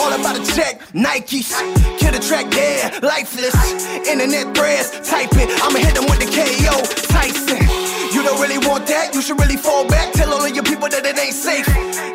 [0.00, 1.54] All about a check, Nikes.
[2.00, 3.54] Kill the track, yeah, lifeless.
[4.02, 5.48] Internet threads, type it.
[5.62, 6.82] I'ma hit them with the KO,
[7.14, 7.87] Tyson.
[8.12, 10.12] You don't really want that, you should really fall back.
[10.12, 11.66] Tell all of your people that it ain't safe.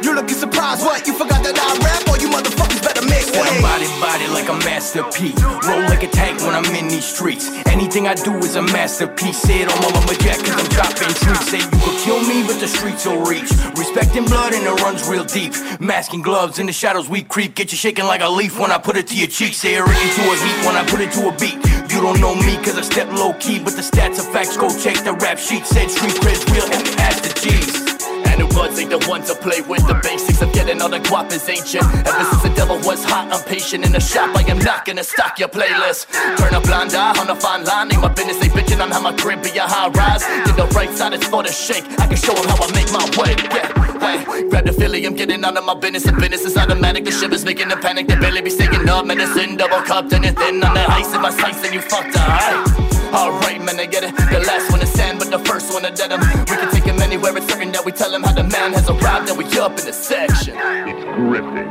[0.03, 1.05] You looking surprised, what?
[1.07, 3.45] You forgot that I rap, or you motherfuckers better make way.
[3.45, 5.37] a body, body like a masterpiece.
[5.67, 7.49] Roll like a tank when I'm in these streets.
[7.67, 9.37] Anything I do is a masterpiece.
[9.37, 11.45] Say it on my mama jack, cause I'm dropping trees.
[11.47, 13.49] Say you could kill me, but the streets will reach.
[13.77, 15.53] Respecting blood and it runs real deep.
[15.79, 17.55] Masking gloves in the shadows we creep.
[17.55, 19.53] Get you shaking like a leaf when I put it to your cheek.
[19.53, 21.72] Say it into a heat when I put it to a beat.
[22.03, 24.57] Don't know me cause I step low key, but the stats are facts.
[24.57, 25.65] Go check the rap sheet.
[25.65, 28.22] Said street creds real and ask the G's.
[28.34, 29.86] And the buds ain't the ones to play with.
[29.86, 31.86] The basics of getting all the guap is ancient.
[31.86, 34.36] Ever since the devil was hot, I'm patient in the shop.
[34.36, 36.09] I am not gonna stock your playlist.
[36.38, 37.93] Turn a blind eye on a fine line.
[37.93, 40.25] Ain't my business, they bitching on how my crib be a high rise.
[40.47, 41.86] Get the right side, it's for the shake.
[41.99, 43.36] I can show 'em how I make my way.
[43.53, 43.69] Yeah.
[44.01, 46.03] Hey, grab the Philly, I'm getting out of my business.
[46.03, 47.05] The business is automatic.
[47.05, 48.07] The shivers making them panic.
[48.07, 49.05] They barely be staying up.
[49.05, 52.17] Medicine double cupped and it thin on the ice in my sights, and you fucked
[52.17, 53.02] alright.
[53.14, 54.16] Alright, man, I get it.
[54.16, 56.11] The last one is sand, but the first one is dead.
[56.11, 56.20] him.
[56.20, 57.38] We can take him anywhere.
[57.38, 59.86] It's certain that we tell him how the man has arrived, and we up in
[59.86, 60.55] the section.
[60.57, 61.70] It's gripping.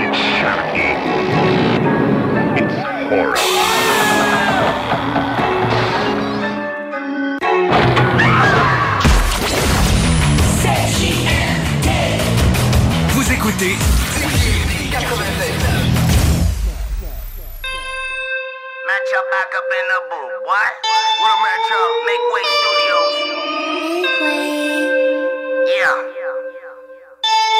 [0.00, 0.96] It's shocking.
[2.56, 2.74] It's
[3.10, 3.36] horror.
[13.10, 13.76] Vous écoutez
[19.04, 20.32] Match up back up in the booth.
[20.48, 20.72] What?
[21.20, 21.92] What a match up?
[22.08, 23.14] Make way studios.
[25.68, 25.92] Yeah.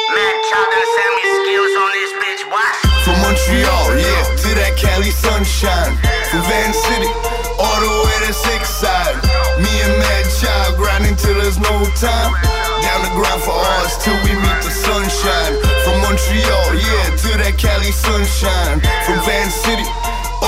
[0.09, 2.43] Mad child done send me skills on this bitch.
[2.49, 2.73] What?
[3.05, 5.93] From Montreal, yeah, to that Cali sunshine.
[6.33, 7.13] From Van City,
[7.61, 9.21] all the way to Six Side.
[9.61, 12.33] Me and Mad Child grinding till there's no time.
[12.81, 15.61] Down the ground for ours till we meet the sunshine.
[15.85, 18.81] From Montreal, yeah, to that Cali sunshine.
[19.05, 19.85] From Van City,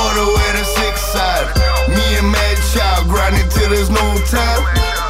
[0.06, 1.75] all the way to Six Side.
[1.96, 4.62] Me and Mad Child grinding till there's no time.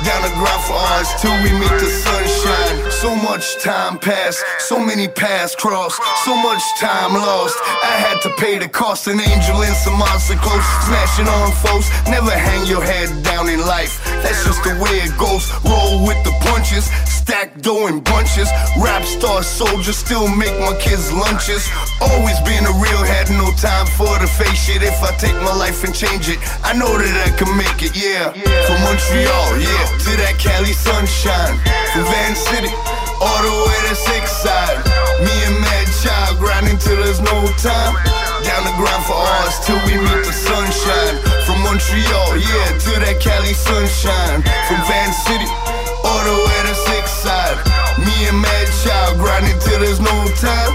[0.07, 2.93] Down the ground for ours till we meet the sunshine.
[2.93, 7.57] So much time passed, so many paths crossed, so much time lost.
[7.83, 9.09] I had to pay the cost.
[9.09, 11.91] An angel and some monster close, smashing on foes.
[12.07, 13.99] Never hang your head down in life.
[14.23, 15.51] That's just the way it goes.
[15.65, 18.49] Roll with the punches, stack dough in bunches.
[18.79, 21.67] Rap star soldier, still make my kids lunches.
[22.01, 24.83] Always been a real, had no time for the fake shit.
[24.83, 27.97] If I take my life and change it, I know that I can make it,
[27.97, 28.33] yeah.
[28.69, 31.57] From Montreal, yeah, to that Cali sunshine.
[31.93, 32.69] From Van City,
[33.21, 34.81] all the way to Six Side.
[35.25, 37.97] Me and Mad Child grinding till there's no time.
[38.45, 41.17] Down the ground for ours till we meet the sunshine.
[41.49, 44.45] From Montreal, yeah, to that Cali sunshine.
[44.69, 45.49] From Van City,
[46.05, 47.57] all the way to Six Side.
[48.05, 50.73] Me and Mad Child grinding till there's no time.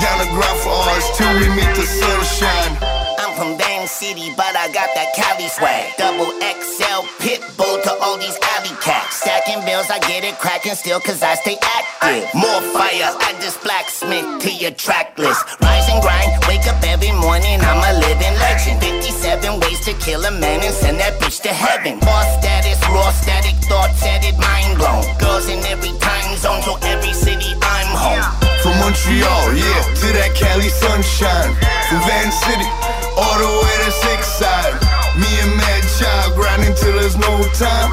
[0.00, 3.11] Down the ground for ours till we meet the sunshine.
[3.36, 5.96] From Van City, but I got that Cali swag.
[5.96, 9.24] Double XL pit bull to all these alley cats.
[9.24, 12.28] Stacking bills, I get it cracking still, cause I stay active.
[12.34, 15.44] More fire, I just blacksmith to your track list.
[15.60, 18.80] Rise and grind, wake up every morning, I'm a living legend.
[18.84, 21.98] 57 ways to kill a man and send that bitch to heaven.
[22.04, 25.02] More status, raw static, thoughts added, mind blown.
[25.18, 28.24] Girls in every time zone, so every city I'm home.
[28.62, 31.50] From Montreal, yeah, to that Cali sunshine.
[31.90, 32.68] From Van City,
[33.16, 34.74] all the way to Six Side.
[35.16, 37.90] Me and Mad Child grinding till there's no time.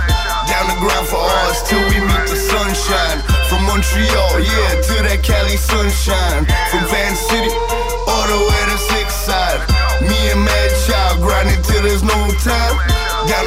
[0.47, 3.19] Down the ground for us till we meet the sunshine.
[3.49, 6.45] From Montreal, yeah, to that Cali sunshine.
[6.71, 7.51] From Van City,
[8.07, 9.78] all the way to Six Side.
[10.01, 12.99] Me and Mad Child grinding till there's no time.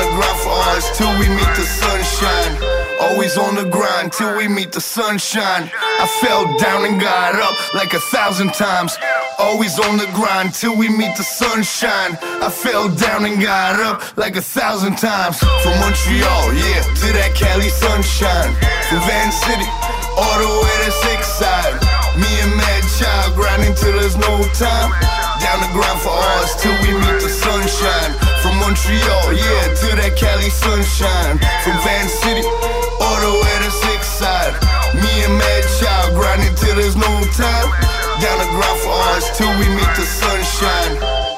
[0.02, 2.56] The grind for us till we meet the sunshine.
[2.98, 5.70] Always on the grind till we meet the sunshine.
[5.74, 8.96] I fell down and got up like a thousand times.
[9.38, 12.16] Always on the grind till we meet the sunshine.
[12.40, 15.38] I fell down and got up like a thousand times.
[15.38, 18.54] From Montreal, yeah, to that Cali sunshine.
[18.88, 19.68] From Van City,
[20.16, 21.76] all the way to Six Side.
[22.16, 22.56] Me and
[23.02, 24.94] Child grinding till there's no time.
[25.42, 28.14] Down the ground for us till we meet the sunshine.
[28.38, 31.34] From Montreal, yeah, to that Cali sunshine.
[31.66, 32.46] From Van City,
[33.02, 34.54] all the way to Six Side.
[34.94, 37.68] Me and Mad Child grinding till there's no time.
[38.22, 41.31] Down the ground for us till we meet the sunshine.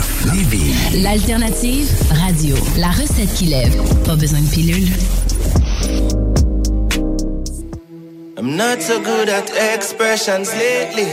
[0.00, 1.02] 96.9 Lévis.
[1.02, 2.56] L'alternative radio.
[2.78, 3.76] La recette qui lève.
[4.04, 4.88] Pas besoin de pilule.
[8.38, 11.10] I'm not so good at expressions lately.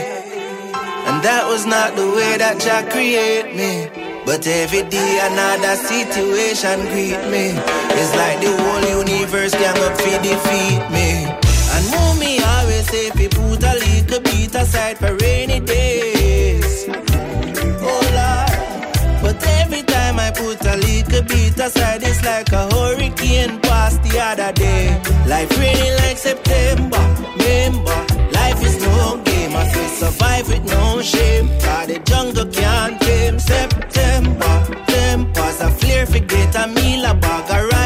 [1.06, 3.88] And that was not the way that Jah create me.
[4.24, 7.52] But every day another situation greet me.
[7.96, 11.26] It's like the whole universe gang up to defeat me.
[11.74, 15.97] And move me always say if you put a little bit aside for rainy days.
[21.18, 25.00] A little bit aside, it's like a hurricane past the other day.
[25.26, 27.02] Life raining like September,
[27.38, 27.98] remember.
[28.32, 31.48] Life is no game, I feel survive with no shame.
[31.60, 34.54] Cause the jungle can't tame September.
[34.86, 37.77] Tempers a flare, forget a meal, a bag of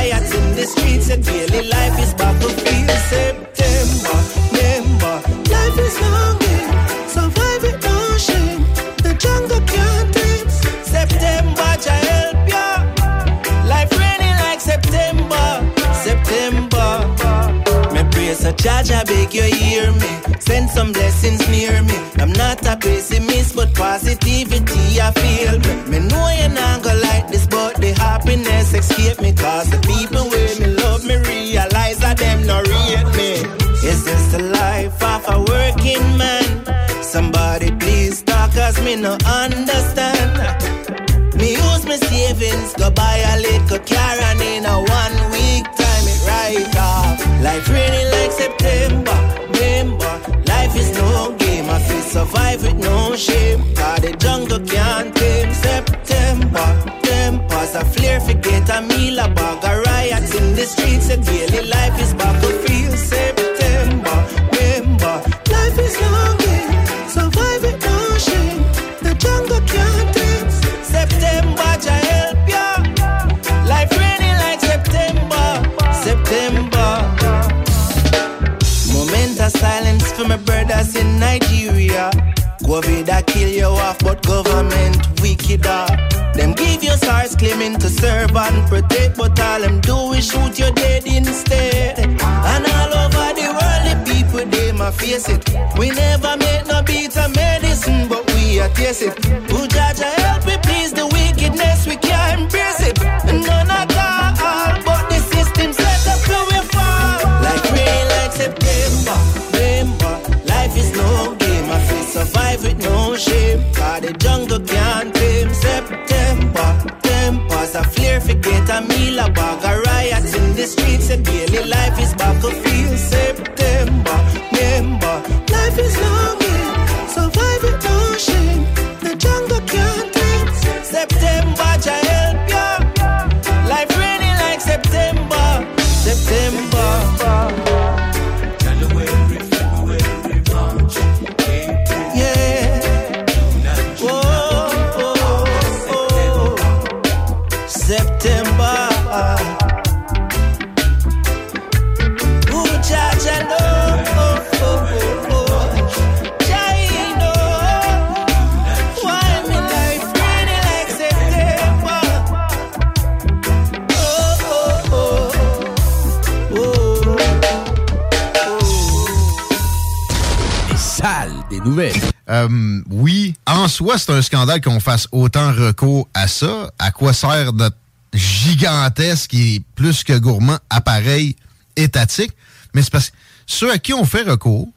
[171.51, 171.95] des nouvelles.
[172.30, 176.70] euh, oui, en soi, c'est un scandale qu'on fasse autant recours à ça.
[176.78, 177.76] À quoi sert notre
[178.12, 181.37] gigantesque et plus que gourmand appareil
[181.76, 182.33] étatique?
[182.74, 183.16] Mais c'est parce que
[183.47, 184.68] ceux à qui on fait recours,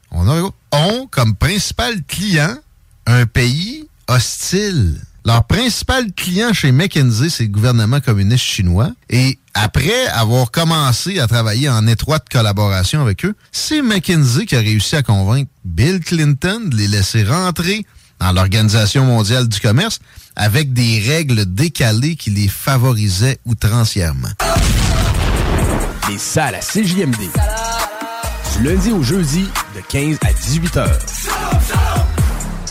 [0.72, 2.56] ont comme principal client
[3.06, 5.00] un pays hostile.
[5.24, 8.90] Leur principal client chez McKinsey, c'est le gouvernement communiste chinois.
[9.10, 14.60] Et après avoir commencé à travailler en étroite collaboration avec eux, c'est McKinsey qui a
[14.60, 17.86] réussi à convaincre Bill Clinton de les laisser rentrer
[18.20, 19.98] dans l'Organisation mondiale du commerce
[20.36, 24.28] avec des règles décalées qui les favorisaient outrancièrement.
[26.10, 27.16] Les salles à CJMD.
[28.58, 30.98] Du lundi au jeudi, de 15 à 18 heures.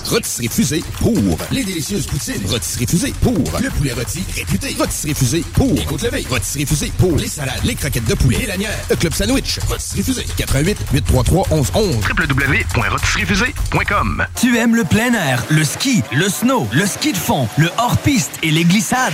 [0.06, 1.16] Rôtisserie Fusée pour
[1.52, 2.46] les délicieuses poutines.
[2.48, 4.76] Rôtisserie Fusée pour le poulet rôti réputé.
[4.78, 6.26] Rôtisserie Fusée pour les côtes levées.
[6.30, 8.78] Rôtisserie Fusée pour les salades, les croquettes de poulet et lanières.
[8.90, 9.60] Le club sandwich.
[9.68, 16.68] Rôtisserie Fusée 88 833 1111 www.rôtisseriefusée.com Tu aimes le plein air, le ski, le snow,
[16.72, 19.14] le ski de fond, le hors-piste et les glissades?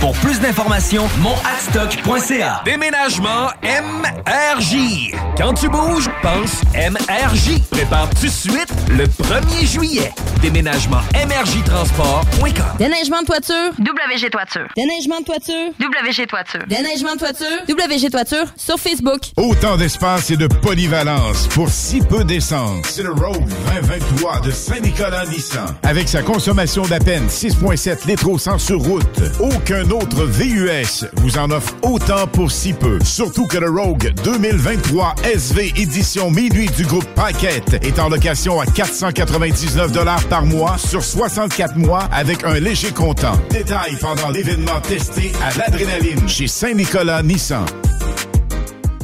[0.00, 2.62] Pour plus d'informations, monadstock.ca.
[2.64, 5.12] Déménagement MRJ.
[5.36, 7.60] Quand tu bouges, pense MRJ.
[7.70, 10.12] Prépare tout de suite le 1er juillet.
[10.40, 12.52] Déménagement MRJ Transport.com.
[12.78, 14.68] Déneigement de toiture, WG Toiture.
[14.76, 16.60] Déneigement de toiture, WG Toiture.
[16.68, 19.20] Déneigement de toiture, WG Toiture sur Facebook.
[19.36, 22.86] Autant d'espace et de polyvalence pour si peu d'essence.
[22.88, 25.74] C'est le Rogue 2023 de Saint-Nicolas Nissan.
[25.82, 29.20] Avec sa consommation d'à peine 6,7 litres au 100 sur route.
[29.40, 32.98] Aucun autre VUS vous en offre autant pour si peu.
[33.04, 38.66] Surtout que le Rogue 2023 SV édition minuit du groupe Paquette est en location à
[38.66, 43.38] 499 par mois sur 64 mois avec un léger comptant.
[43.50, 47.64] Détail pendant l'événement testé à l'adrénaline chez Saint-Nicolas Nissan.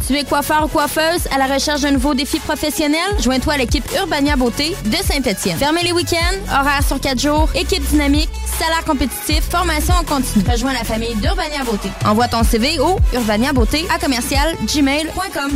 [0.07, 3.01] Tu es coiffeur ou coiffeuse à la recherche d'un nouveau défi professionnel?
[3.21, 5.57] Joins-toi à l'équipe Urbania Beauté de Saint-Etienne.
[5.57, 8.29] Fermez les week-ends, horaires sur 4 jours, équipe dynamique,
[8.59, 10.45] salaire compétitif, formation en continu.
[10.51, 11.89] Rejoins la famille d'Urbania Beauté.
[12.05, 15.51] Envoie ton CV au urbaniabeauté à commercial gmail.com.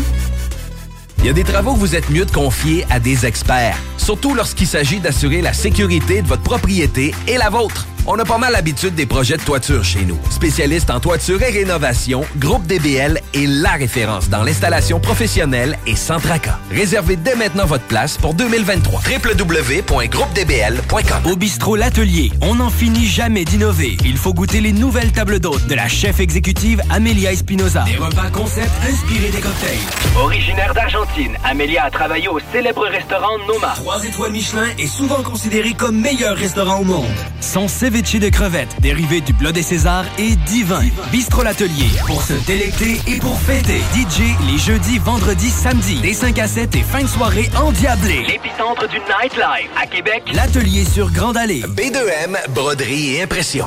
[1.20, 4.34] Il y a des travaux que vous êtes mieux de confier à des experts, surtout
[4.34, 7.86] lorsqu'il s'agit d'assurer la sécurité de votre propriété et la vôtre.
[8.10, 10.18] On a pas mal l'habitude des projets de toiture chez nous.
[10.30, 16.18] Spécialiste en toiture et rénovation, Groupe DBL est la référence dans l'installation professionnelle et sans
[16.18, 16.58] tracas.
[16.70, 19.02] Réservez dès maintenant votre place pour 2023.
[19.02, 23.98] www.groupedbl.com Au bistrot L'Atelier, on n'en finit jamais d'innover.
[24.06, 27.84] Il faut goûter les nouvelles tables d'hôtes de la chef exécutive Amelia Espinoza.
[27.84, 29.76] Des repas concept inspirés des cocktails.
[30.16, 31.07] Originaire d'Argentine,
[31.44, 33.72] Amelia a travaillé au célèbre restaurant Noma.
[33.76, 37.06] Trois étoiles Michelin est souvent considéré comme meilleur restaurant au monde.
[37.40, 40.82] Son ceviche de crevettes dérivé du bleu des Césars est divin.
[41.10, 43.78] Bistro L'Atelier pour se délecter et pour fêter.
[43.94, 46.00] DJ les jeudis, vendredis, samedis.
[46.00, 48.24] Des 5 à 7 et fin de soirée endiablée.
[48.28, 50.22] L'épicentre du nightlife à Québec.
[50.32, 51.62] L'Atelier sur Grande Allée.
[51.62, 53.66] B2M, broderie et impression.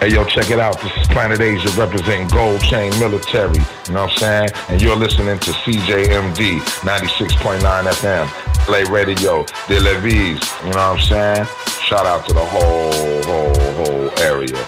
[0.00, 0.80] Hey, yo, check it out.
[0.80, 3.52] This is Planet Asia representing Gold Chain Military.
[3.52, 4.48] You know what I'm saying?
[4.70, 8.26] And you're listening to CJMD 96.9 FM.
[8.64, 10.40] Play Radio, De Levis.
[10.64, 11.46] You know what I'm saying?
[11.84, 14.66] Shout out to the whole, whole, whole area.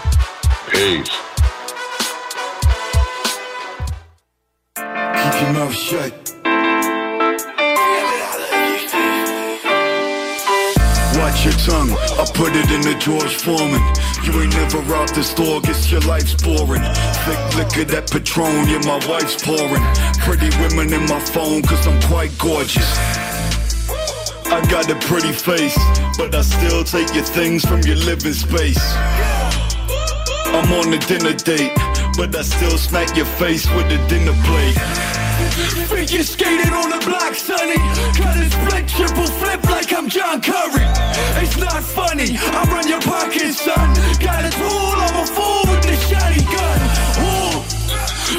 [0.69, 1.09] Peace.
[4.75, 6.13] Keep your mouth shut.
[11.17, 11.89] Watch your tongue,
[12.19, 13.81] I put it in the George Foreman.
[14.23, 16.81] You ain't never robbed the store, guess your life's boring.
[17.25, 19.83] Thick liquor, that Patron, yeah, my wife's pouring.
[20.23, 22.87] Pretty women in my phone, cause I'm quite gorgeous.
[24.47, 25.77] I got a pretty face,
[26.17, 28.79] but I still take your things from your living space.
[30.55, 31.73] I'm on a dinner date,
[32.15, 35.22] but I still smack your face with a dinner plate.
[35.89, 37.77] Figure skating on the block, sonny.
[38.15, 40.85] Cut and split, triple flip like I'm John Curry.
[41.41, 43.93] It's not funny, I run your pocket, son.
[44.19, 46.79] Got a tool, I'm a fool with the shotgun.
[47.27, 47.59] Ooh,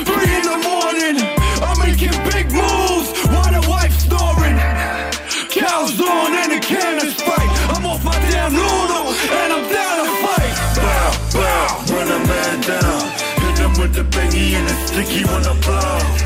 [0.09, 1.17] three in the morning,
[1.63, 4.59] I'm making big moves while the wife snoring.
[5.51, 7.53] Cows on and a can of spike.
[7.77, 10.55] I'm off my damn noodle and I'm down to fight.
[10.77, 13.03] Bow, bow, run a man down.
[13.45, 16.24] Hit him with the bingy and the sticky on the floor.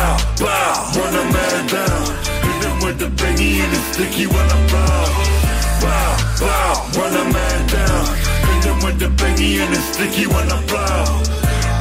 [0.00, 2.06] Bow, bow, run a man down.
[2.40, 5.04] Hit him with the bangy and the sticky when I blow.
[5.84, 8.06] Bow, bow, run a man down.
[8.48, 11.04] Hit him with the bangy and the sticky when I blow.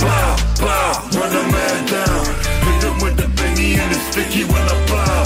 [0.04, 2.26] Bow, bow, run a man down.
[2.68, 5.24] Hit him with the bangy and the sticky when I blow.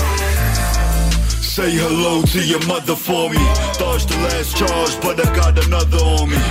[1.41, 3.41] Say hello to your mother for me.
[3.79, 6.43] Dodge the last charge, but I got another on me.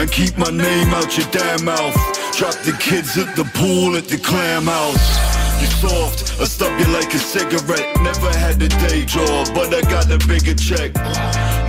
[0.00, 1.94] And keep my name out your damn mouth.
[2.38, 5.41] Drop the kids at the pool at the clam house.
[5.62, 7.86] You soft, I stub you like a cigarette.
[8.02, 10.90] Never had a day job, but I got a bigger check.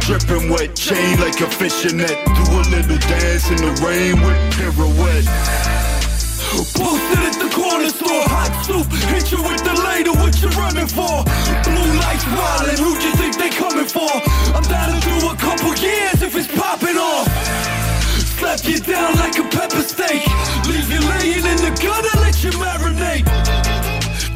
[0.02, 2.18] Dripping wet, chain like a fishing net.
[2.26, 5.30] Do a little dance in the rain with pirouette.
[6.74, 8.90] Posted at the corner store, hot soup.
[9.14, 11.22] Hit you with the later, what you running for?
[11.62, 14.10] Blue lights wildin', who you think they coming for?
[14.58, 17.30] I'm down to do a couple years if it's popping off.
[18.42, 20.26] Slap you down like a pepper steak.
[20.66, 23.33] Leave you laying in the gutter, let you marinate.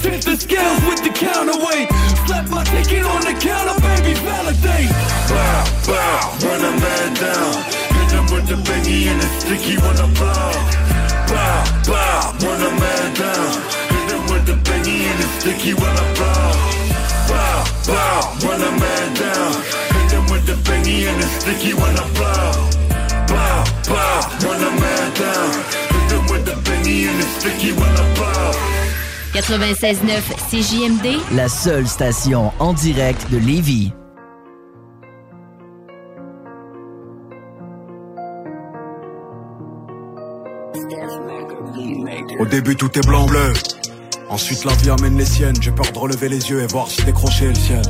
[0.07, 1.91] Tip the scales with the counterweight.
[2.23, 4.88] Slap my ticket on the counter, baby, validate.
[5.27, 7.51] Bow, bow, run a man down.
[7.91, 10.55] Hit him with the bangy and the sticky when I blow.
[11.27, 11.59] Bow,
[11.91, 13.51] bow, run a man down.
[13.91, 16.55] Hit him with the bangy and the sticky when I blow.
[17.27, 19.53] Bow, bow, run a man down.
[19.91, 22.55] Hit him with the bangy and the sticky when I blow.
[23.27, 23.59] Bow,
[23.91, 25.51] bow, run a man down.
[25.91, 28.86] Hit him with the bangy and the sticky when I blow.
[29.33, 33.91] 96.9 CJMD, La seule station en direct de Lévis.
[42.39, 43.53] Au début tout est blanc bleu
[44.29, 45.55] Ensuite la vie amène les siennes.
[45.61, 47.81] J'ai peur de relever les yeux et voir si décrocher le ciel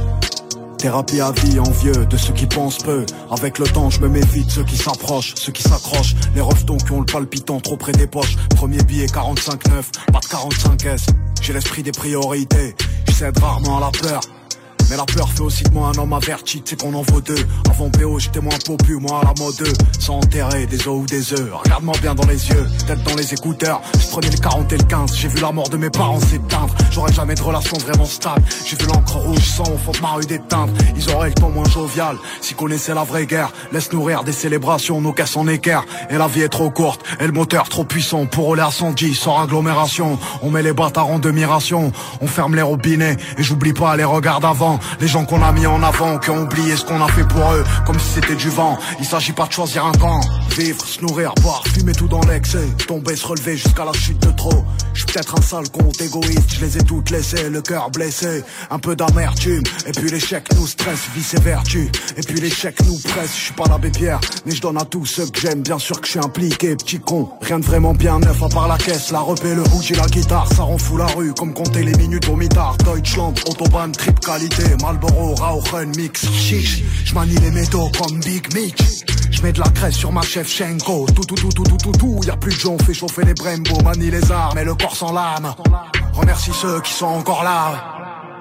[0.77, 3.05] Thérapie à vie envieux de ceux qui pensent peu.
[3.31, 6.15] Avec le temps je me méfie de ceux qui s'approchent Ceux qui s'accrochent.
[6.35, 8.35] Les reftons qui ont le palpitant trop près des poches.
[8.55, 9.57] Premier billet 45-9
[10.11, 11.07] Pas de 45S
[11.41, 12.75] J'ai l'esprit des priorités
[13.07, 14.21] Je rarement à la peur
[14.89, 17.21] mais la peur fait aussi de moi un homme averti, tu sais qu'on en vaut
[17.21, 17.45] deux.
[17.69, 19.65] Avant BO, j'étais moins popu, moi à la mode 2.
[19.99, 21.49] Sans enterrer des os ou des œufs.
[21.53, 23.81] Regarde-moi bien dans les yeux, tête dans les écouteurs.
[23.99, 25.15] Je prenais le 40 et le 15.
[25.15, 26.73] J'ai vu la mort de mes parents s'éteindre.
[26.91, 28.43] J'aurais jamais de relation vraiment stable.
[28.65, 30.73] J'ai vu l'encre rouge sans au de ma rue d'éteindre.
[30.95, 32.17] Ils auraient le ton moins jovial.
[32.41, 35.85] S'ils connaissaient la vraie guerre, laisse nourrir des célébrations, nos caisses en équerre.
[36.09, 39.15] Et la vie est trop courte, et le moteur trop puissant pour rouler à 110
[39.15, 40.17] sans agglomération.
[40.41, 41.91] On met les bâtards en demi-ration,
[42.21, 44.76] on ferme les robinets, et j'oublie pas les regards d'avant.
[44.99, 47.51] Les gens qu'on a mis en avant, qui ont oublié ce qu'on a fait pour
[47.51, 48.77] eux, comme si c'était du vent.
[48.99, 50.19] Il s'agit pas de choisir un camp.
[50.57, 52.67] Vivre, se nourrir, boire, fumer tout dans l'excès.
[52.87, 54.65] Tomber, se relever jusqu'à la chute de trop.
[54.93, 58.43] Je suis peut-être un sale compte égoïste, je les ai toutes laissées, le cœur blessé.
[58.71, 61.91] Un peu d'amertume, et puis l'échec nous stresse, vice et vertu.
[62.17, 65.05] Et puis l'échec nous presse, je suis pas l'abbé Pierre, mais je donne à tous
[65.05, 65.61] ceux que j'aime.
[65.61, 67.29] Bien sûr que je suis impliqué, petit con.
[67.41, 70.07] Rien de vraiment bien neuf à part la caisse, la repée, le rouge et la
[70.07, 70.51] guitare.
[70.51, 72.75] Ça rend fou la rue, comme compter les minutes au mitard.
[72.77, 76.83] Deutschland, Autobahn, trip qualité, Marlboro, Rauchen, mix, chiche.
[77.05, 79.03] Je manie les métaux comme Big Mitch.
[79.31, 81.05] Je mets de la graisse sur ma chef Shenko.
[81.15, 82.19] Tout, tout, tout, tout, tout, tout, tout.
[82.25, 83.81] Y a plus de on fait chauffer les Brembo.
[83.83, 85.53] Manie les armes et le corps sans lame.
[86.13, 87.97] Remercie ceux qui sont encore là.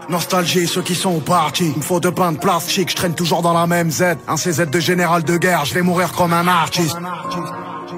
[0.08, 1.70] Nostalgie, ceux qui sont partis.
[1.72, 4.16] Il me faut deux pains de plastique, je traîne toujours dans la même Z.
[4.28, 6.96] Un CZ de général de guerre, je vais mourir comme un artiste.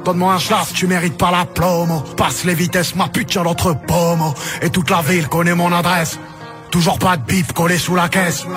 [0.04, 2.00] Donne-moi un chat, tu mérites pas la plomo.
[2.16, 4.32] Passe les vitesses, ma pute tient l'autre pomo.
[4.62, 6.18] Et toute la ville connaît mon adresse.
[6.70, 8.38] Toujours pas de bip collé sous la caisse.
[8.38, 8.50] Ce qu'on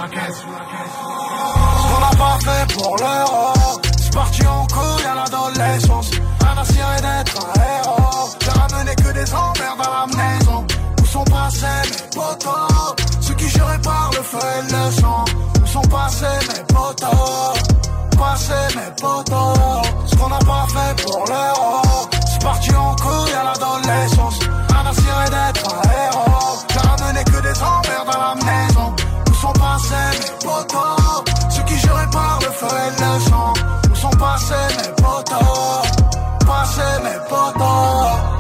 [2.00, 3.54] n'a pas fait pour l'euro,
[4.02, 6.12] c'est parti en couille à l'adolescence.
[6.42, 8.30] Un assuré d'être un héros.
[8.42, 10.66] J'ai ramené que des emmerdes à la maison.
[11.02, 12.96] Où sont passés mes potos?
[13.22, 15.26] Ceux qui juraient par le feu et le sang.
[15.64, 17.60] Où sont passés mes potos?
[18.18, 19.88] Passés mes potos?
[20.06, 21.82] Ce qu'on n'a pas fait pour l'euro,
[22.32, 24.40] c'est parti en couille à l'adolescence.
[24.70, 26.11] Un assuré d'être un héros.
[27.12, 28.96] J'ai ramené que des emmerdes à la maison.
[29.30, 33.54] Où sont passés mes potos Ceux qui juraient par le feu et le sang.
[33.92, 35.82] Où sont passés mes potos
[36.46, 38.31] Passés mes potos.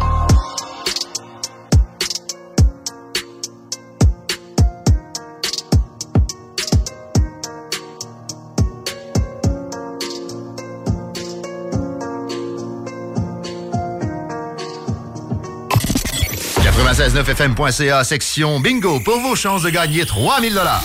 [16.94, 20.84] Fmca section bingo, pour vos chances de gagner 3000 dollars.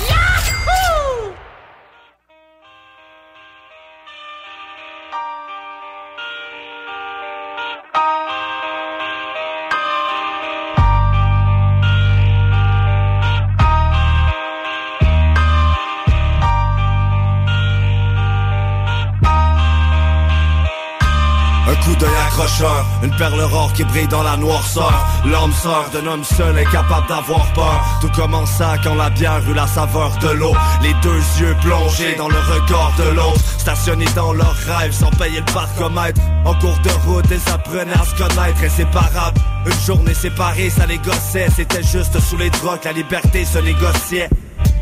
[23.07, 24.93] Une perle rare qui brille dans la noirceur.
[25.25, 27.99] L'homme sœur d'un homme seul incapable d'avoir peur.
[28.01, 30.53] Tout commença quand la bière eut la saveur de l'eau.
[30.83, 33.41] Les deux yeux plongés dans le regard de l'autre.
[33.59, 38.05] Stationnés dans leurs rêves sans payer le parcomètre En cours de route ils apprenaient à
[38.05, 39.41] se connaître Inséparables.
[39.67, 44.29] Une journée séparée ça les gossait C'était juste sous les drogues la liberté se négociait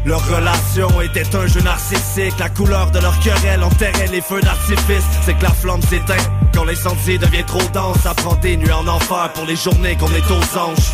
[0.05, 2.39] leur relation était un jeu narcissique.
[2.39, 5.05] La couleur de leur querelle enterrait les feux d'artifice.
[5.23, 6.23] C'est que la flamme s'éteint
[6.53, 7.99] Quand l'incendie devient trop dense.
[8.03, 10.93] Ça prend des nuits en enfer pour les journées qu'on est aux anges.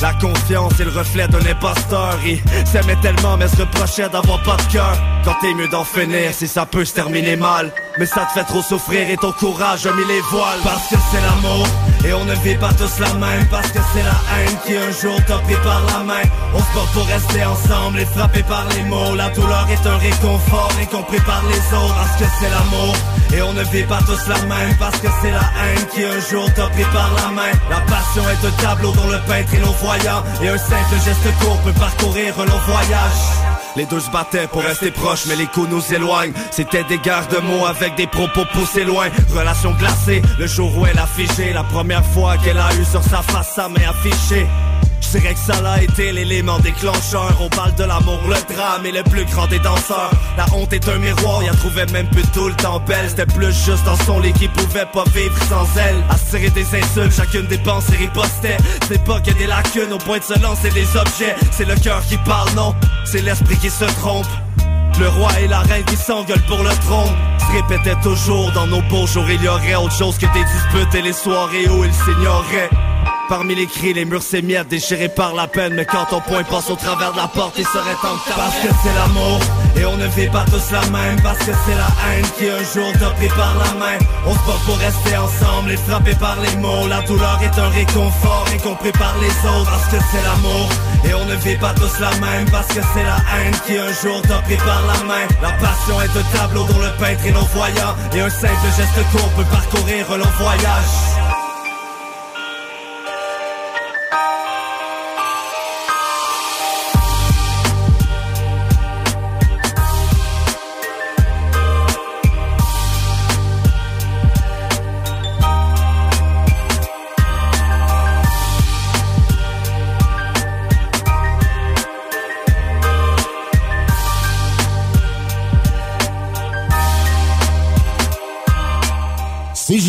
[0.00, 2.18] La confiance est le reflet d'un imposteur.
[2.24, 4.96] Il s'aimait tellement mais se reprochait d'avoir pas de cœur.
[5.24, 8.44] Quand t'es mieux d'en finir si ça peut se terminer mal Mais ça te fait
[8.44, 10.60] trop souffrir et ton courage a mis les voiles.
[10.62, 11.66] Parce que c'est l'amour
[12.04, 13.46] et on ne vit pas tous la même.
[13.50, 16.22] Parce que c'est la haine qui un jour t'a pris par la main.
[16.54, 19.14] On se porte pour rester ensemble et frapper par les mots.
[19.14, 21.94] La douleur est un réconfort incompris par les autres.
[21.94, 22.94] Parce que c'est l'amour
[23.34, 24.76] et on ne vit pas tous la même.
[24.78, 27.52] Parce que c'est la haine qui un jour t'a pris par la main.
[27.70, 29.76] La passion est un tableau dont le peintre est nos
[30.42, 34.62] et un simple geste court peut parcourir un long voyage les deux se battaient pour
[34.62, 36.32] rester proches, mais les coups nous éloignent.
[36.50, 39.08] C'était des gardes de mots avec des propos poussés loin.
[39.34, 41.52] Relation glacée, le jour où elle a figé.
[41.52, 44.46] La première fois qu'elle a eu sur sa face sa main affichée.
[45.00, 47.36] Je dirais que ça l'a été l'élément déclencheur.
[47.40, 50.10] On parle de l'amour, le drame et le plus grand des danseurs.
[50.36, 53.08] La honte est un miroir, y a trouvé même plus tout le temps belle.
[53.08, 55.96] C'était plus juste dans son lit qui pouvait pas vivre sans elle.
[56.08, 56.16] À
[56.50, 58.56] des insultes, chacune des pensées ripostait
[58.88, 61.36] C'est pas que des lacunes au point de se lancer des objets.
[61.50, 62.74] C'est le cœur qui parle, non,
[63.04, 64.26] c'est l'esprit qui se trompe.
[64.98, 67.14] Le roi et la reine qui s'engueulent pour le trône.
[67.38, 70.94] Se répétait toujours dans nos beaux jours Il y aurait autre chose que des disputes
[70.94, 72.70] et les soirées où ils s'ignoraient
[73.28, 75.74] Parmi les cris, les murs s'émiettent, déchirés par la peine.
[75.74, 78.54] Mais quand ton point passe au travers de la porte, il serait temps que Parce
[78.54, 79.40] que c'est l'amour,
[79.74, 81.20] et on ne vit pas tous la même.
[81.22, 83.98] Parce que c'est la haine qui un jour t'a pris par la main.
[84.26, 86.86] On se bat pour rester ensemble et frapper par les mots.
[86.86, 89.70] La douleur est un réconfort, incompris par les autres.
[89.70, 90.68] Parce que c'est l'amour,
[91.04, 92.48] et on ne vit pas tous la même.
[92.52, 95.26] Parce que c'est la haine qui un jour t'a pris par la main.
[95.42, 97.96] La passion est un tableau dont le peintre est non-voyant.
[98.14, 101.35] Et un simple geste court peut parcourir un long voyage.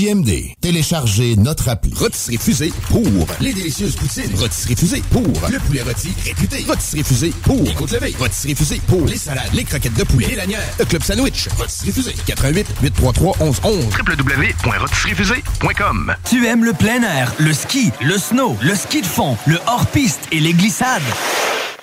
[0.08, 0.54] CJMD.
[0.62, 1.94] Téléchargez notre appli.
[1.94, 3.04] Rotisserie Fusée pour
[3.40, 4.36] les délicieuses poutines.
[4.38, 6.64] Rotisserie Fusée pour le poulet rôti réputé.
[6.68, 8.16] Rotisserie Fusée pour les côtes levées.
[8.18, 11.50] Rotisserie Fusée pour les salades, les croquettes de poulet, les lanières, le club sandwich.
[11.58, 12.16] Rotisserie Fusée.
[12.26, 19.02] 88 833 1111 www.rotisseriefusée.com Tu aimes le plein air, le ski, le snow, le ski
[19.02, 21.02] de fond, le hors-piste et les glissades?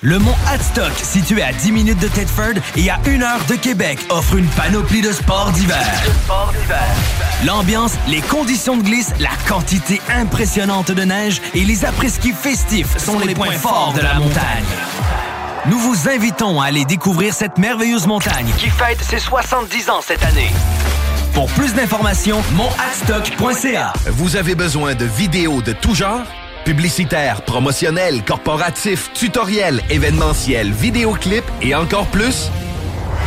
[0.05, 3.99] Le mont Hadstock, situé à 10 minutes de Tedford et à 1 heure de Québec,
[4.09, 5.83] offre une panoplie de sports d'hiver.
[7.43, 13.17] L'ambiance, les conditions de glisse, la quantité impressionnante de neige et les après-ski festifs sont
[13.19, 14.63] les points forts de la montagne.
[15.65, 20.23] Nous vous invitons à aller découvrir cette merveilleuse montagne qui fête ses 70 ans cette
[20.23, 20.51] année.
[21.33, 23.93] Pour plus d'informations, monadstock.ca.
[24.11, 26.21] Vous avez besoin de vidéos de tout genre?
[26.65, 32.49] Publicitaires, promotionnels, corporatifs, tutoriels, événementiels, vidéoclips et encore plus?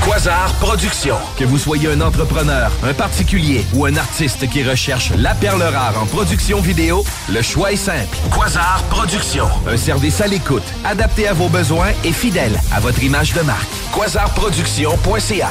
[0.04, 1.18] Quasar Productions.
[1.36, 6.02] Que vous soyez un entrepreneur, un particulier ou un artiste qui recherche la perle rare
[6.02, 8.16] en production vidéo, le choix est simple.
[8.34, 9.48] Quasar Productions.
[9.68, 13.68] Un service à l'écoute, adapté à vos besoins et fidèle à votre image de marque.
[13.94, 15.50] Quasarproduction.ca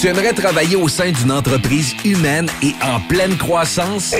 [0.00, 4.14] tu aimerais travailler au sein d'une entreprise humaine et en pleine croissance?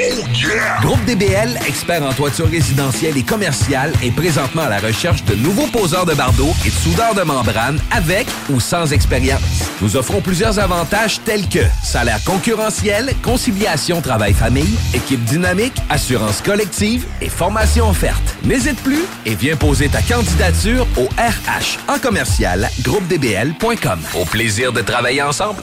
[0.83, 5.69] Groupe DBL, expert en toiture résidentielle et commerciale, est présentement à la recherche de nouveaux
[5.69, 9.41] poseurs de bardeaux et de soudeurs de membrane avec ou sans expérience.
[9.81, 17.31] Nous offrons plusieurs avantages tels que salaire concurrentiel, conciliation travail-famille, équipe dynamique, assurance collective et
[17.31, 18.37] formation offerte.
[18.45, 24.01] N'hésite plus et viens poser ta candidature au RH en commercial groupedbl.com.
[24.21, 25.63] Au plaisir de travailler ensemble.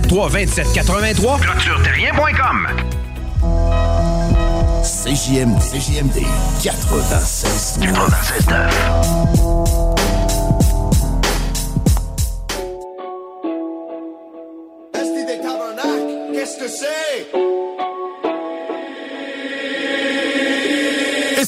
[0.00, 2.66] 2783 ClôtureTerrien.com
[4.84, 5.60] CJMD.
[5.60, 6.26] CJMD
[6.60, 7.78] 96.
[7.78, 9.53] 96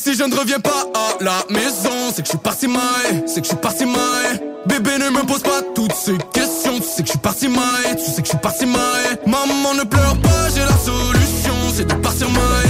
[0.07, 3.41] si je ne reviens pas à la maison, c'est que je suis parti maille, c'est
[3.41, 4.41] que je suis parti maille.
[4.67, 7.97] Bébé ne me pose pas toutes ces questions, tu sais que je suis parti maille,
[7.97, 9.19] tu sais que je suis parti maille.
[9.27, 12.66] Maman ne pleure pas, j'ai la solution, c'est de partir maille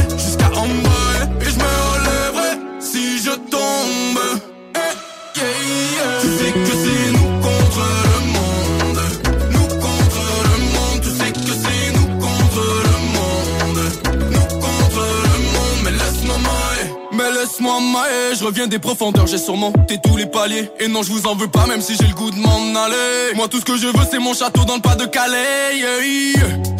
[17.80, 18.36] maille.
[18.38, 20.70] Je reviens des profondeurs, j'ai surmonté tous les paliers.
[20.80, 23.34] Et non, je vous en veux pas, même si j'ai le goût de m'en aller.
[23.34, 25.80] Moi, tout ce que je veux, c'est mon château dans le pas de Calais.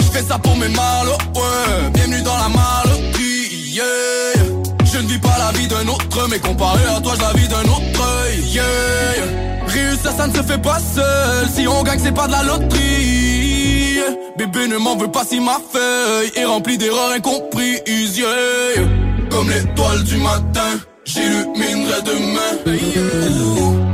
[0.01, 1.19] Je fais ça pour mes malos.
[1.95, 3.85] Bienvenue dans la maloterie, yeah.
[4.85, 7.49] Je ne vis pas la vie d'un autre, mais comparé à toi, je la vis
[7.49, 7.83] d'un autre.
[9.67, 11.49] Réussir, ça ne se fait pas seul.
[11.55, 14.01] Si on gagne, c'est pas de la loterie.
[14.39, 18.23] Bébé ne m'en veut pas si ma feuille est remplie d'erreurs incomprises.
[19.37, 22.73] Comme l'étoile du matin, j'illuminerai demain.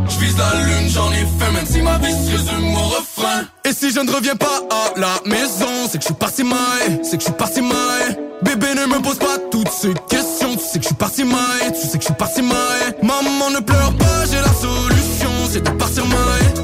[0.09, 3.43] Je vise la lune, j'en ai fait, même si ma vie se résume au refrain.
[3.65, 7.01] Et si je ne reviens pas à la maison, c'est que je suis parti maille,
[7.03, 8.17] c'est que je suis parti maille.
[8.43, 11.73] Bébé ne me pose pas toutes ces questions, tu sais que je suis parti maille,
[11.75, 12.95] tu sais que je suis parti maille.
[13.03, 16.63] Maman ne pleure pas, j'ai la solution, c'est de partir maille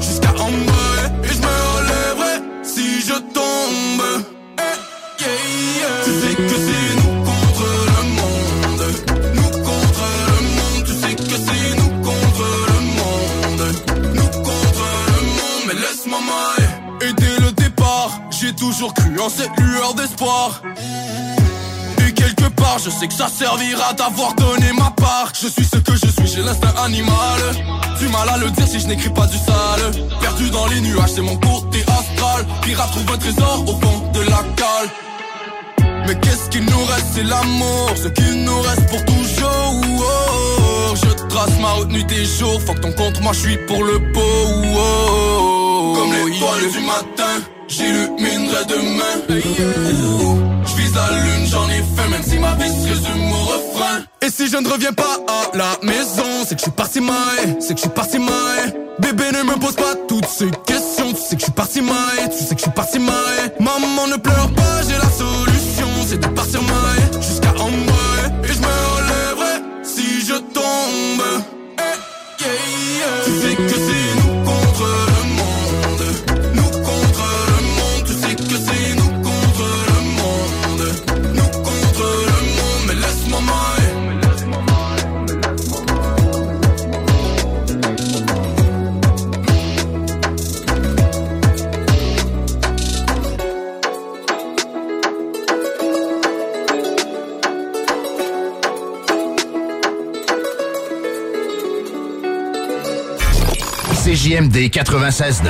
[18.79, 20.61] toujours cru en cette lueur d'espoir.
[22.07, 25.33] Et quelque part, je sais que ça servira d'avoir donné ma part.
[25.33, 27.41] Je suis ce que je suis, j'ai l'instinct animal.
[27.99, 29.91] Du mal à le dire si je n'écris pas du sale.
[30.21, 32.45] Perdu dans les nuages, c'est mon côté astral.
[32.61, 34.87] Pirate trouve un trésor au fond de la cale.
[36.07, 39.73] Mais qu'est-ce qu'il nous reste, c'est l'amour, ce qu'il nous reste pour toujours.
[39.99, 43.57] Oh, je trace ma route nuit et jour, faut que ton compte, moi je suis
[43.67, 44.21] pour le pot.
[44.77, 49.15] Oh, Comme l'étoile du matin, j'illuminerai demain.
[49.29, 53.99] Je vise la lune, j'en ai fait, même si ma vie se résume au refrain.
[54.21, 57.57] Et si je ne reviens pas à la maison, c'est que je suis parti maille,
[57.59, 58.73] c'est que je suis parti maille.
[58.99, 62.29] Bébé ne me pose pas toutes ces questions, tu sais que je suis parti maille,
[62.31, 63.51] tu sais que je suis parti maille.
[63.59, 68.43] Maman ne pleure pas, j'ai la solution, c'est de partir maille jusqu'à en bas.
[68.43, 71.23] Et je me relèverai si je tombe.
[71.77, 72.45] Eh.
[73.25, 73.88] Tu sais que
[104.29, 105.49] CJMD 96.9.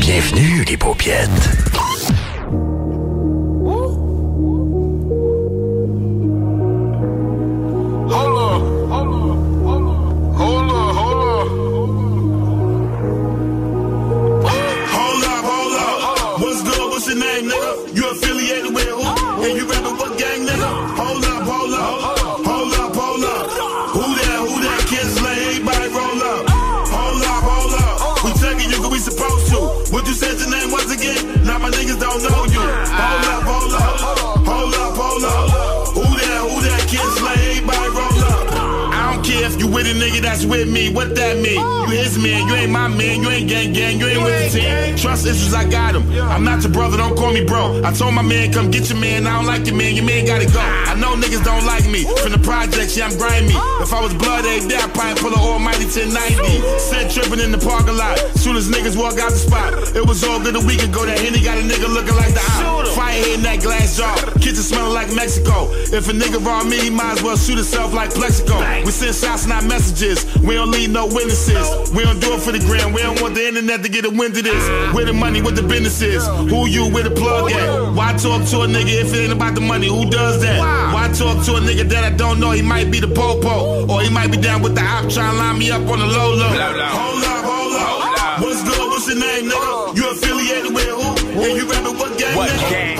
[0.00, 1.73] Bienvenue les paupiètes.
[39.94, 40.92] Nigga that's with me.
[40.92, 41.58] What that mean?
[41.88, 44.60] You his man, you ain't my man, you ain't gang gang, you ain't with the
[44.60, 44.96] team.
[44.96, 46.04] Trust issues, I got him.
[46.20, 47.82] I'm not your brother, don't call me bro.
[47.84, 49.26] I told my man, come get your man.
[49.26, 50.60] I don't like your man, your man gotta go.
[50.60, 52.04] I know niggas don't like me.
[52.22, 53.54] From the projects, yeah, I'm grimy.
[53.80, 56.78] If I was blood every day, I'd probably pull an almighty 1090.
[56.78, 58.18] Sent tripping in the parking lot.
[58.36, 59.72] Soon as niggas walk out the spot.
[59.94, 61.04] It was all good a week ago.
[61.06, 62.84] That Henny got a nigga looking like the eye.
[62.94, 64.14] Fire hitting that glass jar.
[64.40, 65.70] Kitchen smelling like Mexico.
[65.92, 68.58] If a nigga raw me, he might as well shoot himself like Plexico.
[68.84, 70.24] We send shots, not messages.
[70.42, 71.92] We don't leave no witnesses.
[71.92, 72.92] We don't do it for the gram.
[72.92, 74.94] We don't want the internet to get a wind of this.
[74.94, 76.26] Where the money, what the business is.
[76.26, 77.92] Who you, with the plug at?
[77.94, 79.88] Why talk to a nigga if it ain't about the money?
[79.88, 80.60] Who does that?
[80.92, 82.50] Why talk to a nigga that I don't know?
[82.52, 83.86] He might be the popo.
[83.92, 86.06] Or he might be down with the op trying to line me up on the
[86.06, 86.48] low low.
[86.48, 88.40] Hold up, hold up.
[88.40, 88.78] What's good?
[88.88, 89.96] What's your name, nigga?
[89.96, 91.40] You affiliated with who?
[91.44, 92.70] And you rapping what gang, What nigga?
[92.70, 92.96] gang?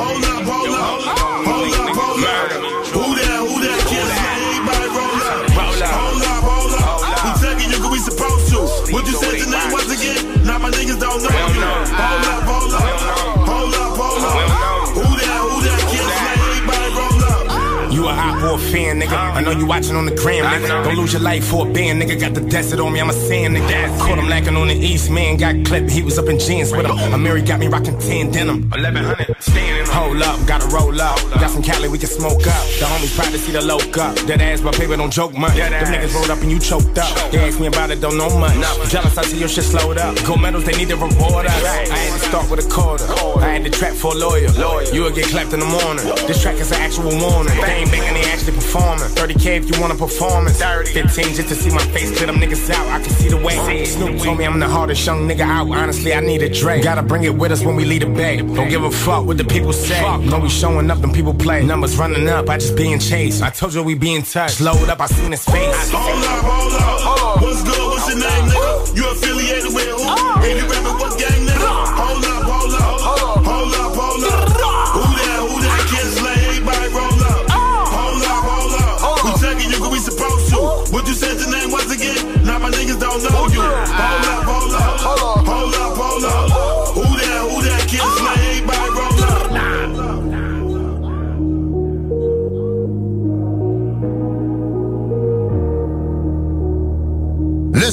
[18.59, 19.13] Fan, nigga.
[19.13, 20.85] I know you watching on the gram, nigga.
[20.85, 22.19] Don't lose your life for a band, nigga.
[22.21, 23.99] Got the desert on me, I'm a sand, nigga.
[23.99, 25.37] Caught him lacking on the east, man.
[25.37, 26.97] Got clipped, he was up in jeans with him.
[26.97, 28.71] Amiri got me rocking 10 denim.
[28.71, 29.87] 1100, standing.
[29.93, 31.19] Hold up, gotta roll up.
[31.41, 32.65] Got some Cali, we can smoke up.
[32.79, 34.17] The homies proud to see the loke up.
[34.27, 35.57] That ass, but paper don't joke much.
[35.57, 37.33] Them niggas rolled up and you choked up.
[37.33, 38.55] They asked me about it, don't know much.
[38.91, 40.17] Jealous, I see your shit slowed up.
[40.25, 41.65] Gold medals, they need to reward us.
[41.65, 43.07] I had to start with a quarter.
[43.41, 44.49] I had to trap for a lawyer.
[44.93, 46.05] You will get clapped in the morning.
[46.27, 47.55] This track is an actual warning.
[47.61, 49.09] They ain't making the they actually performing.
[49.15, 50.63] 30k if you want a performance.
[50.63, 52.87] 15 just to see my face, clear them niggas out.
[52.89, 53.85] I can see the way.
[53.85, 55.71] Snoop told me I'm the hardest young nigga out.
[55.71, 56.83] Honestly, I need a Dre.
[56.83, 58.39] Gotta bring it with us when we leave the bay.
[58.39, 60.03] Don't give a fuck what the people say.
[60.19, 61.65] No, we showing up, them people play.
[61.65, 63.43] Numbers running up, I just being chased.
[63.43, 64.61] I told you we be in touch.
[64.61, 65.91] Load up, I seen his face.
[65.91, 67.43] Hold up, hold up.
[67.43, 67.79] What's good?
[67.79, 68.97] What's your name, nigga?
[68.97, 69.97] You affiliated with who?
[70.01, 70.43] Oh.
[70.45, 71.67] And you rapping what gang, nigga?
[71.67, 72.44] Hold up, hold up.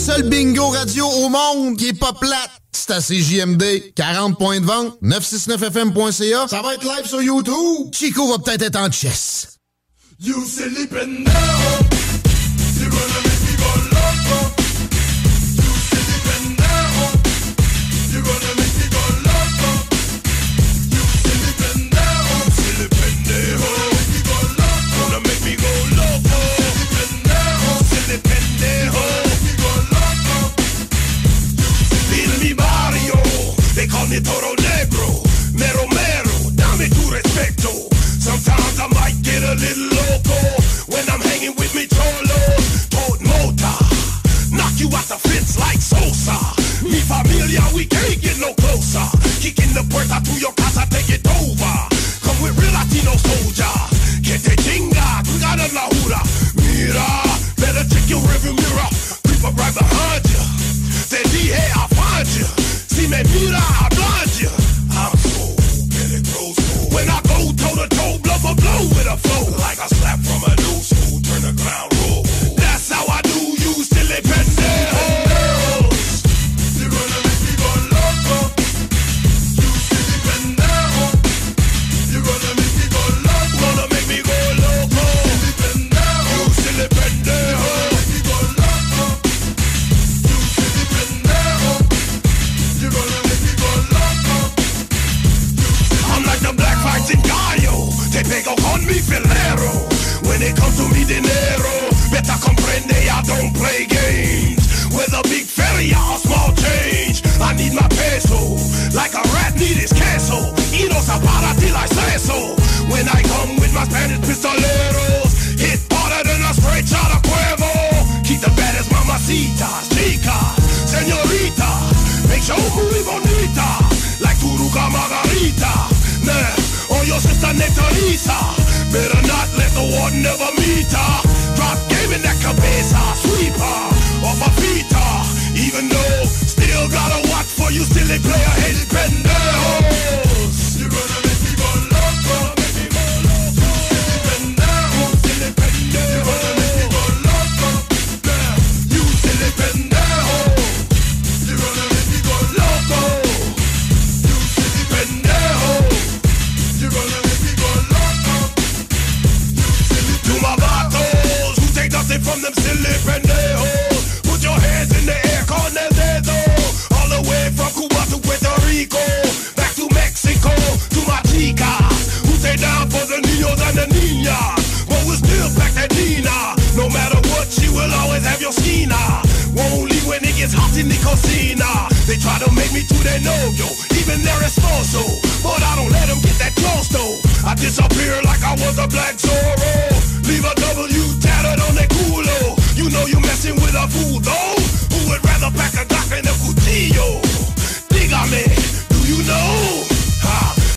[0.02, 3.94] Seul bingo radio au monde qui est pas plate, c'est à CJMD.
[3.96, 6.48] 40 points de vente, 969fm.ca.
[6.48, 7.94] Ça va être live sur YouTube.
[7.94, 9.60] Chico va peut-être être en chess.
[10.20, 12.01] You sleeping now.
[34.20, 35.22] Toro Negro,
[35.54, 37.88] Mero Mero, dame tu respeto.
[38.20, 39.91] Sometimes I might get a little